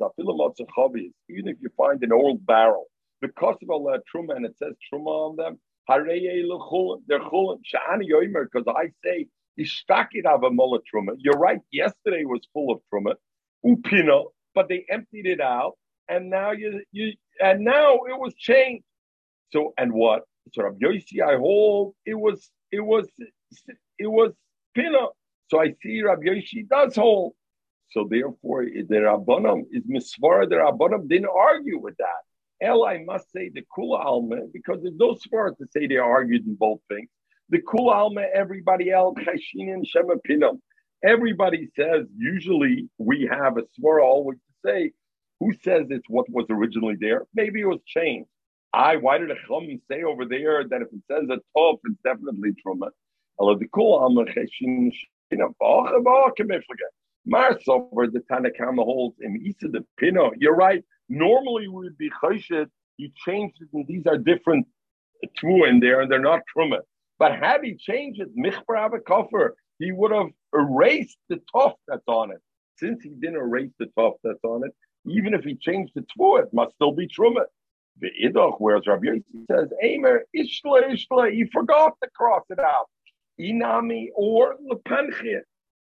[1.28, 2.86] even if you find an old barrel,
[3.20, 5.58] because of Allah truma and it says truma on them,
[5.88, 7.60] they're chulin.
[7.74, 9.26] Sha'ani because I say
[9.58, 11.14] Ishtakid have a mullah truma.
[11.18, 11.60] You're right.
[11.70, 13.14] Yesterday was full of truma,
[13.64, 15.74] upino, but they emptied it out,
[16.08, 18.84] and now you you and now it was changed.
[19.50, 20.22] So and what?
[20.52, 23.08] So Rabbi Yossi, I hold it was it was
[23.98, 24.32] it was
[24.74, 25.06] pina.
[25.48, 27.34] So I see Rabbi Yossi does hold.
[27.90, 30.48] So therefore, the Rabbanim is misvara.
[30.48, 32.22] The Rabbanim didn't argue with that.
[32.60, 36.46] El, I must say the Kula Alma because there's no svara to say they argued
[36.46, 37.08] in both things.
[37.50, 40.60] The Kula Alma, everybody else, Chashin and Shema Pinam.
[41.04, 44.92] Everybody says usually we have a svara always to say
[45.40, 47.26] who says it's what was originally there.
[47.34, 48.28] Maybe it was changed.
[48.72, 52.00] I why did a chum say over there that if it says a top, it's
[52.02, 52.88] definitely truma.
[53.38, 54.90] The Kula Alma Chashin
[57.26, 60.30] Mars over the Tanna Kamma holds in Isa the Pino.
[60.38, 60.84] You're right.
[61.08, 62.68] Normally we would be choshed.
[62.96, 64.66] You changed it, and these are different
[65.36, 66.78] two in there, and they're not truma.
[67.18, 72.30] But had he changed it, michbar koffer, he would have erased the tof that's on
[72.30, 72.38] it.
[72.76, 74.72] Since he didn't erase the tof that's on it,
[75.06, 77.44] even if he changed the two, it must still be truma.
[78.00, 82.88] The idoch, whereas Rabbi Yossi says, Aimer, ishla, ishla, he forgot to cross it out.
[83.40, 85.42] Inami or lepanchit.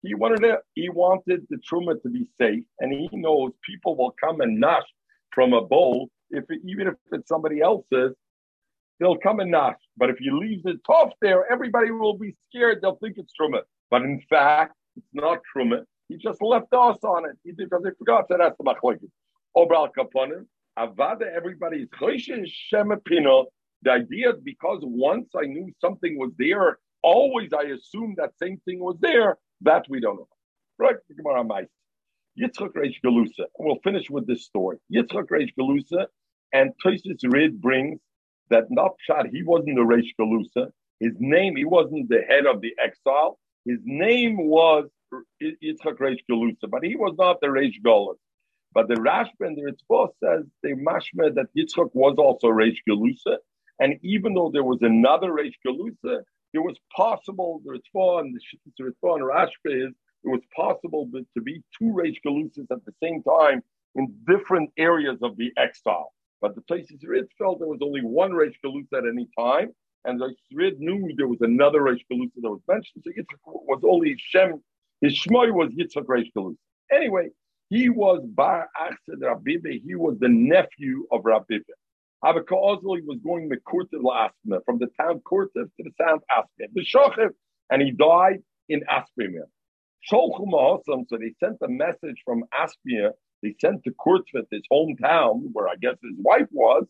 [0.04, 4.14] He wanted to, he wanted the truma to be safe, and he knows people will
[4.24, 4.84] come and nash
[5.32, 6.10] from a bowl.
[6.30, 8.14] If even if it's somebody else's,
[9.00, 9.78] they'll come and nash.
[9.98, 12.80] But if you leave the tough there, everybody will be scared.
[12.82, 13.62] They'll think it's truma.
[13.90, 15.84] But in fact, it's not truma.
[16.08, 17.38] He just left us on it.
[17.44, 19.10] He did because they forgot that that's the machlekes.
[19.58, 20.46] Obral kaponim.
[20.78, 23.46] Avada, everybody is shema pino.
[23.84, 28.80] The idea because once I knew something was there, always I assumed that same thing
[28.80, 29.38] was there.
[29.62, 30.28] That we don't know.
[30.78, 31.68] Right, Gemara Mice.
[32.38, 33.46] Yitzchak Reish Galusa.
[33.58, 34.78] We'll finish with this story.
[34.94, 36.08] Yitzchak Reish Galusa
[36.52, 38.00] and Tosis Rid brings
[38.50, 40.72] that not shot, he wasn't the Reish Galusa.
[41.00, 43.40] His name, he wasn't the head of the exile.
[43.66, 44.86] His name was
[45.42, 48.18] Yitzchak Reish Galusa, but he was not the Reish Galus.
[48.74, 53.38] But the Rashba and the Ritva says the mashma that Yitzchak was also Reish Galusa,
[53.80, 56.22] and even though there was another Reish Galusa,
[56.54, 59.94] it was possible the Ritva and the Ritva and Rashba is
[60.24, 63.62] it was possible to be two Reish Galusas at the same time
[63.94, 66.14] in different areas of the exile.
[66.46, 69.74] But the places Ritz felt there was only one Reish Galusa at any time,
[70.04, 73.04] and the Rid knew there was another Reish Galusa that was mentioned.
[73.04, 74.62] So Yitzchak was only Shem.
[75.02, 76.58] His Shmoy was Yitzchak Reish Galusa.
[76.92, 77.30] Anyway,
[77.72, 79.82] he was Bar Achsed Rabibe.
[79.84, 81.64] He was the nephew of Rabibe.
[82.24, 86.86] Ozli was going the Kurtiv Aspima, from the town Kurtiv to the town Aspima, the
[86.86, 87.32] Shochev,
[87.72, 89.48] and he died in Aspima.
[90.04, 90.30] So
[91.20, 93.14] they sent a message from Aspia.
[93.46, 96.86] They sent to Kurtvit, his hometown, where I guess his wife was,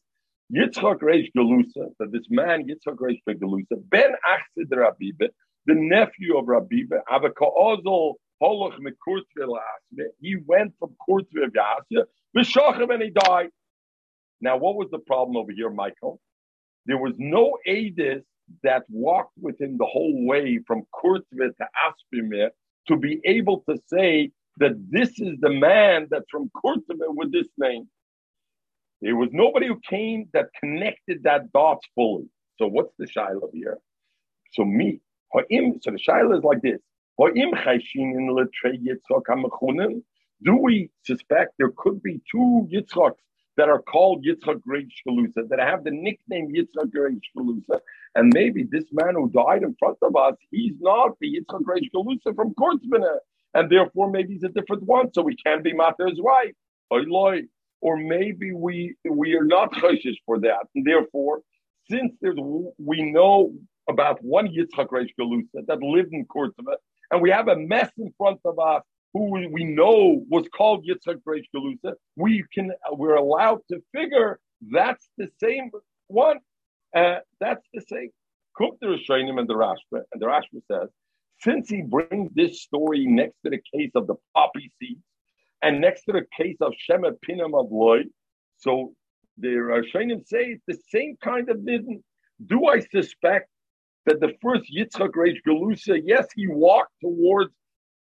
[0.55, 5.27] Yitzchak Reish Galusa, that this man, Yitzchak Reish Galusa, Ben Achsid Rabibe,
[5.65, 9.57] the nephew of Rabibe, Avika Ozl Holach Mekurtvil
[10.21, 12.05] he went from Kurtvil Yasya,
[12.37, 13.49] B'Shachem, and he died.
[14.39, 16.21] Now, what was the problem over here, Michael?
[16.85, 18.23] There was no Adis
[18.63, 22.51] that walked with him the whole way from Kurtvil to Aspimir
[22.87, 27.47] to be able to say that this is the man that's from Kurtzman with this
[27.57, 27.87] name.
[29.01, 32.29] There was nobody who came that connected that dots fully.
[32.57, 33.79] So what's the shiloh here?
[34.53, 35.01] So me,
[35.33, 35.41] so
[35.91, 36.79] the shiloh is like this.
[40.43, 43.15] Do we suspect there could be two Yitzchaks
[43.57, 47.79] that are called Yitzchak Great Shalusa, that have the nickname Yitzchak Great Shalusa?
[48.15, 51.89] And maybe this man who died in front of us, he's not the Yitzchak Reish
[51.93, 53.17] Galusa from Kurzbina.
[53.55, 55.11] And therefore, maybe he's a different one.
[55.13, 56.53] So we can be Mater's wife.
[57.81, 60.67] Or maybe we we are not choshish for that.
[60.75, 61.41] And therefore,
[61.89, 62.37] since there's
[62.77, 63.53] we know
[63.89, 66.75] about one Yitzchak Reish Galusa that lived in Kurzbina,
[67.11, 68.83] and we have a mess in front of us
[69.13, 74.39] who we know was called Yitzchak Reish Galusa, we can we're allowed to figure
[74.71, 75.71] that's the same
[76.07, 76.39] one
[76.95, 78.09] uh, that's the same.
[78.55, 80.89] Cook the Rishonim and the Rashba, and the Rashba says,
[81.39, 85.01] since he brings this story next to the case of the poppy seeds
[85.61, 88.03] and next to the case of Shema Pinam of Loy,
[88.57, 88.93] so
[89.37, 92.03] the Rishonim say it's the same kind of didn't.
[92.45, 93.49] Do I suspect
[94.05, 97.53] that the first Yitzchak Reish Galusa, yes, he walked towards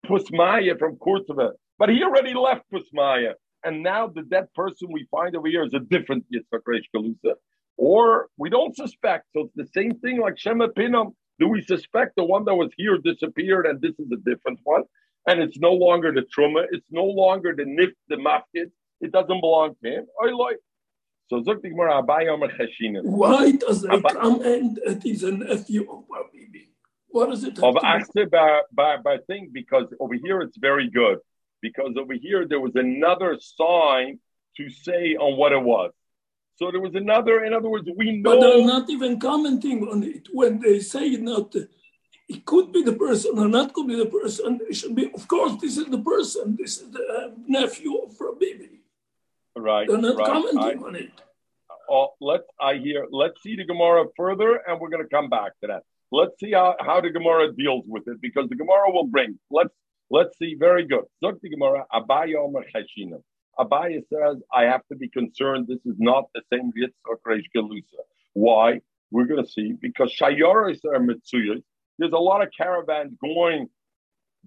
[0.06, 3.34] Pusmaya from Kurtova, but he already left Pusmaya.
[3.64, 7.36] And now the dead person we find over here is a different Yitzchak Reish Galusa
[7.82, 9.26] or we don't suspect.
[9.34, 11.14] So it's the same thing like Shema Pinam.
[11.42, 14.84] Do we suspect the one that was here disappeared and this is a different one?
[15.28, 18.70] And it's no longer the truma, it's no longer the nif, the mafkid,
[19.02, 20.06] it doesn't belong to him.
[20.22, 20.60] I like.
[21.32, 21.42] So
[23.06, 26.68] Why does it come and it is a nephew of Habibi?
[27.08, 27.84] What does it have of
[28.30, 31.18] by, by, by thing because over here it's very good.
[31.62, 34.20] Because over here there was another sign
[34.58, 35.92] to say on what it was.
[36.56, 38.32] So there was another, in other words, we know.
[38.32, 41.56] But they're not even commenting on it when they say not.
[42.30, 44.60] It could be the person or not could be the person.
[44.70, 46.56] It should be, of course, this is the person.
[46.58, 48.80] This is the uh, nephew of Rabibi.
[49.58, 49.88] Right.
[49.88, 50.28] They're not right.
[50.28, 51.12] commenting I, on it.
[51.90, 53.06] Oh, let's I hear.
[53.12, 55.84] Let's see the Gemara further, and we're going to come back to that.
[56.12, 59.38] Let's see how, how the Gemara deals with it because the Gemara will bring.
[59.50, 59.74] Let's
[60.10, 60.56] let's see.
[60.58, 61.04] Very good.
[61.22, 62.64] Zok the Gemara Abaya Omer
[63.60, 65.68] Abaya says, I have to be concerned.
[65.68, 68.02] This is not the same Yitzchak Reish Galusa.
[68.34, 68.80] Why?
[69.12, 69.74] We're going to see.
[69.74, 71.62] Because Shayaris are Mitsuyas.
[72.00, 73.68] There's a lot of caravans going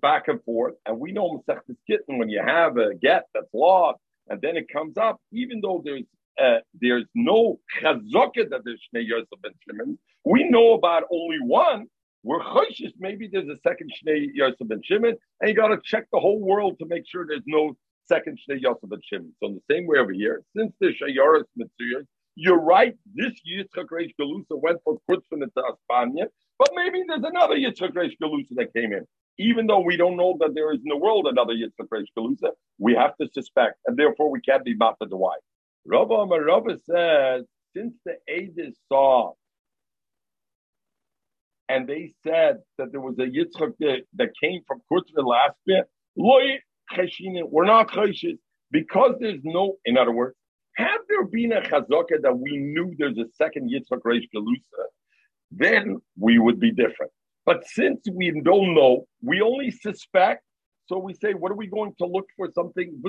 [0.01, 0.75] back and forth.
[0.87, 3.99] And we know Masechtas Gittin, when you have a get that's lost,
[4.29, 6.05] and then it comes up, even though there's
[6.43, 11.87] uh, there's no chazokah that there's Shnei Yosef ben Shimon, we know about only one.
[12.25, 12.93] We're choshish.
[12.99, 16.41] Maybe there's a second Shnei Yosef ben Shimon, and you got to check the whole
[16.41, 17.77] world to make sure there's no
[18.07, 19.33] second Shnei Yosef and Shimon.
[19.41, 23.87] So in the same way over here, since the Shayaris Mitzuyas, you're right, this Yitzchak
[23.93, 26.27] Reish Galusa went for Kutzman into Espana,
[26.59, 29.07] but maybe there's another Yitzchak Reish Galusa that came in.
[29.39, 32.51] Even though we don't know that there is in the world another Yitzchak Reish Galusa,
[32.79, 35.37] we have to suspect, and therefore we can't be mad the why.
[35.87, 37.45] Rabba Amarabba says,
[37.77, 39.33] since the Adis saw
[41.69, 45.57] and they said that there was a Yitzchak that, that came from Kutzman last
[46.93, 48.39] bit, we're not chayshis
[48.71, 49.77] because there's no.
[49.85, 50.37] In other words,
[50.77, 54.85] had there been a chazaka that we knew there's a second Yitzchak Reish Galusa,
[55.51, 57.13] then we would be different.
[57.47, 60.43] But since we don't know, we only suspect.
[60.87, 62.51] So we say, what are we going to look for?
[62.53, 63.01] Something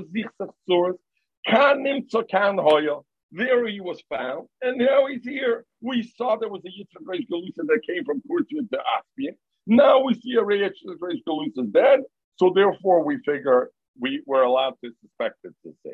[3.31, 5.65] there he was found, and now he's here.
[5.81, 9.35] We saw there was a Yitzchak Reish Galusa that came from Kurtu to Aspian.
[9.67, 10.71] Now we see a Reish
[11.27, 12.01] Galusa dead,
[12.37, 13.69] so therefore we figure
[13.99, 15.93] we were allowed to suspect it to say.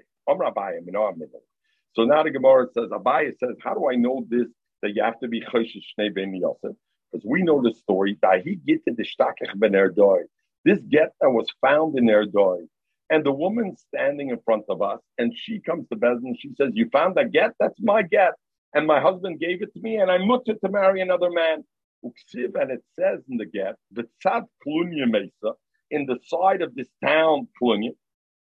[1.94, 4.48] So now the Gemara says, Abaya says, how do I know this,
[4.82, 6.76] that you have to be Choshesh Shnei Ben Yosef?
[7.12, 10.22] Because we know the story that he get to the Shtakach Ben Erdoy.
[10.66, 12.68] This get that was found in Erdoy
[13.12, 16.70] and the woman standing in front of us, and she comes to Bezdin, she says,
[16.74, 17.52] You found a get?
[17.60, 18.34] That's my get.
[18.74, 21.66] And my husband gave it to me, and I mutter to marry another man.
[22.04, 25.54] And it says in the get, the tzad Klunya Mesa,
[25.92, 27.92] in the side of this town, Klunya,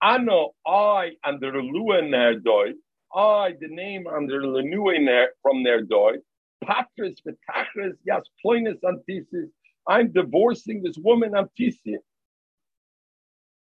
[0.01, 2.73] Ano, I, under Lua Nerdoi,
[3.13, 6.17] I, the name under Lenue from Nerdoi,
[6.63, 9.49] Patris, Vitachris, Yas, Ploinus Antisis,
[9.87, 11.97] I'm divorcing this woman, Antisia.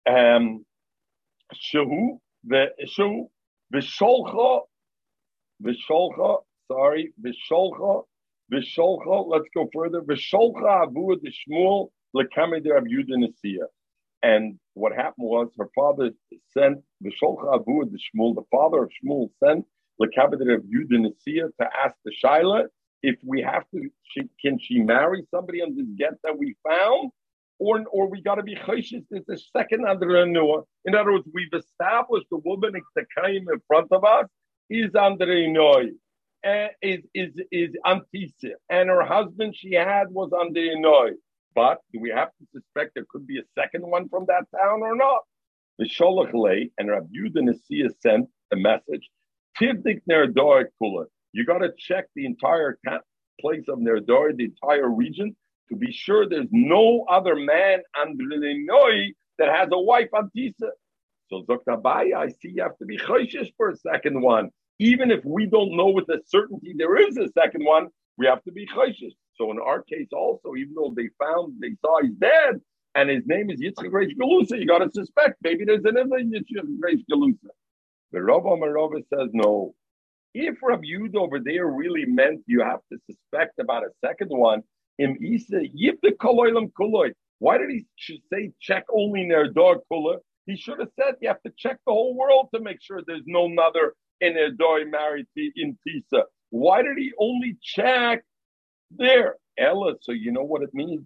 [0.07, 0.65] Um,
[1.55, 2.67] Shahu, the
[2.97, 3.29] Shahu,
[3.73, 4.61] Visholcha,
[5.63, 6.37] Visholcha,
[6.71, 8.03] sorry, Visholcha,
[8.51, 10.01] Visholcha, let's go further.
[10.01, 13.65] Visholcha Abu the Shmuel, Lekameder Abu Nasiya.
[14.21, 16.11] And what happened was her father
[16.51, 19.65] sent Visholcha Abu the Shmuel, the father of Shmuel sent
[20.01, 22.65] Lekameder Abu Nasiya to ask the Shaila
[23.01, 27.11] if we have to, she, can she marry somebody on this get that we found?
[27.59, 29.03] or, or we got to be chayshish.
[29.09, 30.65] There's a second under a new.
[30.85, 34.25] In other words, we've established the woman in front of us
[34.69, 35.87] is under a noy,
[36.43, 41.09] eh, is is is antisa, and her husband she had was under a noy.
[41.55, 44.81] But do we have to suspect there could be a second one from that town
[44.81, 45.21] or not?
[45.77, 47.53] The Sholach lay and Rabbi Yudah
[48.01, 49.09] sent a message.
[49.59, 51.05] Tivdik Nerdor Kula.
[51.33, 52.79] You got to check the entire
[53.39, 55.35] place of Nerdor, the entire region,
[55.69, 60.29] to be sure there's no other man under the Noi that has a wife on
[60.35, 60.69] Tisa.
[61.29, 64.49] So Zoktabaya, I see you have to be choishish for a second one.
[64.79, 67.87] Even if we don't know with a certainty there is a second one,
[68.17, 69.13] we have to be choishish.
[69.39, 72.59] So in our case also, even though they found, they saw he's dead,
[72.95, 76.65] and his name is Yitzchak Reish Galusa, you got to suspect maybe there's another Yitzchak
[76.83, 77.49] Reish Galusa.
[78.11, 79.75] The Rav Amarova says no.
[80.33, 84.61] If Rabbi Yud over there really meant you have to suspect about a second one,
[84.97, 87.11] im Isa Yipte Koloilam Kuloi.
[87.39, 87.85] Why did he
[88.31, 90.17] say check only their dog kula?
[90.45, 93.23] He should have said you have to check the whole world to make sure there's
[93.25, 96.23] no mother in dog married in Tisa.
[96.49, 98.23] Why did he only check
[98.91, 99.35] there?
[99.57, 101.05] Ella, so you know what it means.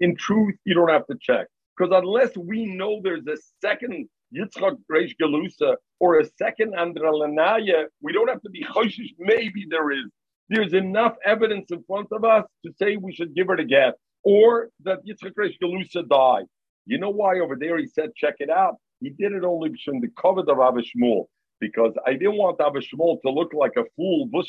[0.00, 1.46] In truth, you don't have to check.
[1.76, 7.86] Because unless we know there's a second Yitzchak Reish Galusa or a second Andra Lanaya,
[8.02, 9.14] we don't have to be choshish.
[9.18, 10.04] Maybe there is.
[10.50, 13.94] There's enough evidence in front of us to say we should give her the get,
[14.22, 16.46] or that Yitzchak Reish Galusa died.
[16.86, 18.76] You know why over there he said, check it out?
[19.00, 21.26] He did it only in the cover of Abba Shmuel,
[21.60, 24.28] because I didn't want Abba Shmuel to look like a fool.
[24.32, 24.42] You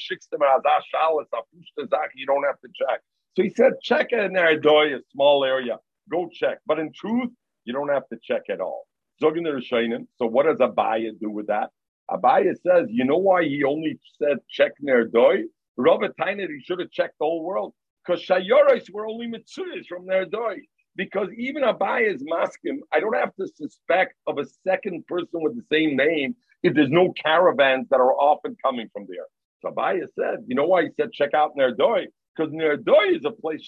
[2.25, 3.01] don't have to check.
[3.35, 5.77] So he said, check in there, a small area.
[6.09, 6.59] Go check.
[6.65, 7.29] But in truth,
[7.65, 8.87] you don't have to check at all.
[9.21, 11.69] So what does Abaya do with that?
[12.09, 15.43] Abaya says, you know why he only said check Nerdoy?
[15.77, 17.73] Robert Tainer, he should have checked the whole world
[18.05, 20.57] because Shayoris were only Mitsuyas from Nerdoi.
[20.95, 25.55] Because even Abai is maskim, I don't have to suspect of a second person with
[25.55, 29.25] the same name if there's no caravans that are often coming from there.
[29.61, 32.05] So Abaya said, you know why he said check out Nerdoi?
[32.35, 33.67] Because Nerdoi is a place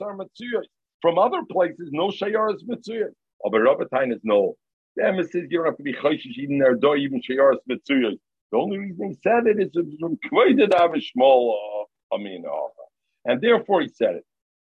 [0.00, 0.64] are Mitsuyas.
[1.02, 3.12] From other places, no Shayaris Mitsuyas.
[3.44, 4.54] Oh, but Robert is no.
[4.96, 8.16] The emphasis you don't have to be Chayshish even Nerdoi, even Shayaris Mitsuyas.
[8.52, 9.70] The only reason he said it is
[10.00, 10.18] from
[11.00, 12.44] small uh, Amin
[13.24, 14.24] And therefore he said it.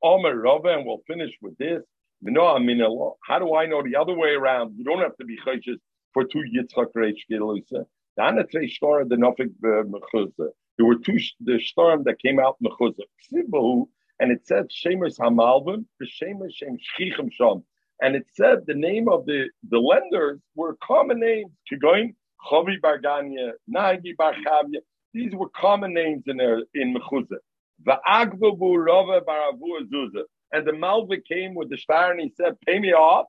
[0.02, 1.82] Omer Rava, and we'll finish with this.
[2.24, 4.74] How do I know the other way around?
[4.78, 5.78] You don't have to be chayshes
[6.14, 7.84] for two Yitzchak Reish Gelusa.
[8.16, 10.50] The Anatrei Shtorim, the Nofik uh, Mechuzah.
[10.76, 13.86] There were two the storm that came out mechuzah.
[14.20, 17.64] And it said Shemesh Hamalvim, Shemesh Shem Shchichem Sham.
[18.00, 21.50] And it said the name of the, the lenders were common names.
[21.70, 22.14] Kigoin
[22.48, 24.80] Chavi Barganya, Nagi Barchavya.
[25.12, 27.38] These were common names in there in Mechuzah.
[27.86, 30.24] Va'agvabu Rava Baravu Azuzah.
[30.52, 33.26] And the Malva came with the star and he said, pay me off.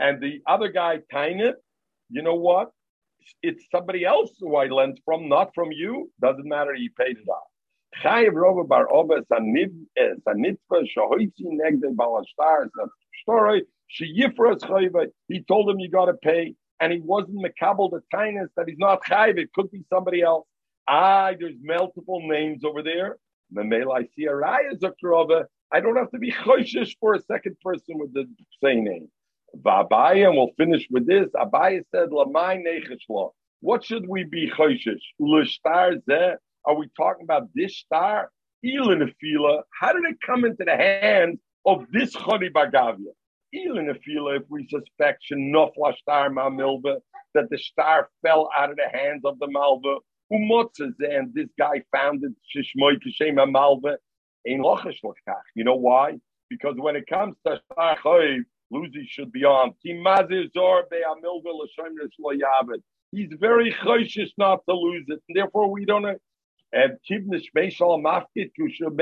[0.00, 1.54] And the other guy, Tainit,
[2.10, 2.70] you know what?
[3.42, 6.10] It's somebody else who I lent from, not from you.
[6.20, 7.48] Doesn't matter, he paid it off.
[8.02, 12.68] Chayiv Rova Bar Oba Sanitva Shahoitzi Negde Balashtar
[13.22, 13.64] story.
[13.88, 14.92] She Yifras Chayiv.
[15.28, 18.78] He told him you got to pay and he wasn't Makabal the kindness that he's
[18.78, 20.46] not Chayv, it could be somebody else.
[20.88, 23.16] Ah, there's multiple names over there.
[23.52, 25.44] The male I see a raya.
[25.72, 28.26] I don't have to be choishish for a second person with the
[28.62, 29.08] same name.
[29.56, 31.28] V'abaya, and we'll finish with this.
[31.34, 35.02] Abaya said, "Lamai necheshlo." What should we be choishish?
[35.18, 36.36] L'shtar zeh.
[36.64, 38.30] Are we talking about this star?
[38.64, 39.62] Elinafila.
[39.78, 43.12] How did it come into the hands of this choni bagavia?
[43.54, 44.40] Elinafila.
[44.40, 47.00] If we suspect shenofla star ma milva
[47.34, 49.96] that the star fell out of the hands of the malva.
[50.32, 53.96] Umotzes, and this guy founded Shishmoy Kishema Malva
[54.44, 56.18] You know why?
[56.50, 59.72] Because when it comes to Star Chayiv, Luzi should be on.
[59.82, 59.96] He's
[63.40, 66.06] very choishish not to lose it, and therefore we don't.
[66.72, 68.98] And kibnish meishal mafkit and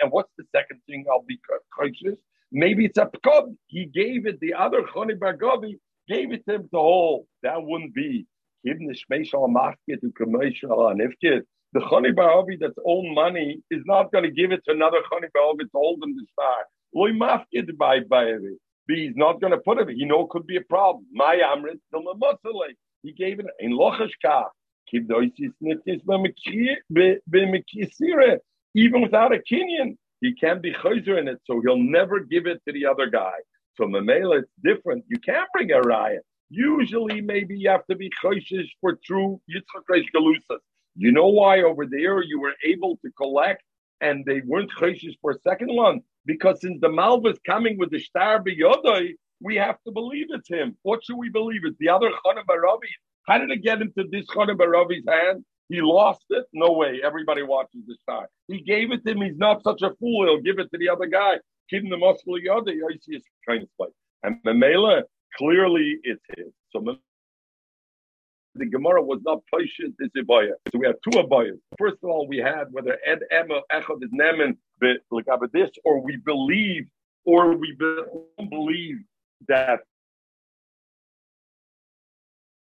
[0.00, 1.04] and what's the second thing?
[1.10, 1.38] I'll be
[1.78, 2.16] choishish.
[2.52, 3.54] Maybe it's a pkab.
[3.68, 4.40] He gave it.
[4.40, 5.78] The other choni bargavi
[6.08, 7.26] gave it to him to hold.
[7.44, 8.26] That wouldn't be
[8.66, 11.42] kibnish meishal mafkit ukameshal and ifkit.
[11.72, 15.28] The choni bargavi that's own money is not going to give it to another choni
[15.36, 16.64] bargavi to hold him the star.
[16.94, 18.42] Loy mafkit by by it.
[18.88, 19.88] He's not going to put it.
[19.90, 21.06] He know it could be a problem.
[21.12, 21.80] My amrit
[23.02, 24.44] He gave it in lochashka.
[28.74, 32.60] Even without a kinyan, he can be chayzer in it, so he'll never give it
[32.66, 33.32] to the other guy.
[33.76, 35.04] So Mamela, it's different.
[35.08, 36.22] You can't bring a riot.
[36.50, 40.58] Usually, maybe you have to be chayshish for true yitzchak galusas.
[40.94, 43.62] You know why over there you were able to collect
[44.02, 46.02] and they weren't chayshish for a second one?
[46.24, 50.48] Because since the Malva is coming with the Shtar B'Yodai, we have to believe it's
[50.48, 50.76] him.
[50.82, 51.62] What should we believe?
[51.64, 52.88] It's the other Chanan Baravi.
[53.26, 55.44] How did it get into this Chanan Baravi's hand?
[55.68, 56.44] He lost it?
[56.52, 57.00] No way.
[57.04, 58.28] Everybody watches the star.
[58.48, 59.22] He gave it to him.
[59.22, 60.26] He's not such a fool.
[60.26, 61.34] He'll give it to the other guy.
[61.70, 62.74] Give him the muscle Yodai.
[62.82, 63.88] Oh, I see his trying to play.
[64.22, 65.02] And Mamela,
[65.36, 66.52] clearly it's his.
[66.70, 66.80] So
[68.54, 70.52] the Gemara was not patient this Abaya.
[70.70, 71.58] So we have two Abayas.
[71.78, 76.86] First of all, we had whether Ed Emma Echad is Nemen this, or we believe,
[77.24, 78.96] or we don't believe
[79.48, 79.80] that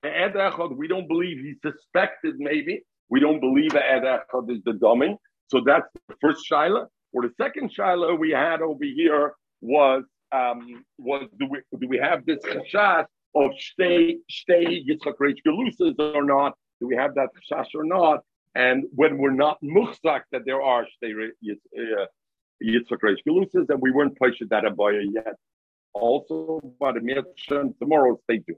[0.03, 2.83] Ed Echad, we don't believe he suspected maybe.
[3.09, 5.17] We don't believe Ed Echad is the dummy.
[5.47, 6.87] So that's the first Shaila.
[7.13, 11.97] Or the second Shaila we had over here was um, was do we do we
[11.97, 13.05] have this chashash
[13.35, 16.57] of stay stay Yitzchak Reish Galusas or not?
[16.79, 18.23] Do we have that chashash or not?
[18.55, 22.05] And when we're not muhsak that there are stay uh,
[22.63, 25.35] Yitzchak Reish Galusas, and we weren't pushed that abaya yet.
[25.93, 26.95] Also, but
[27.79, 28.57] tomorrow, stay tuned.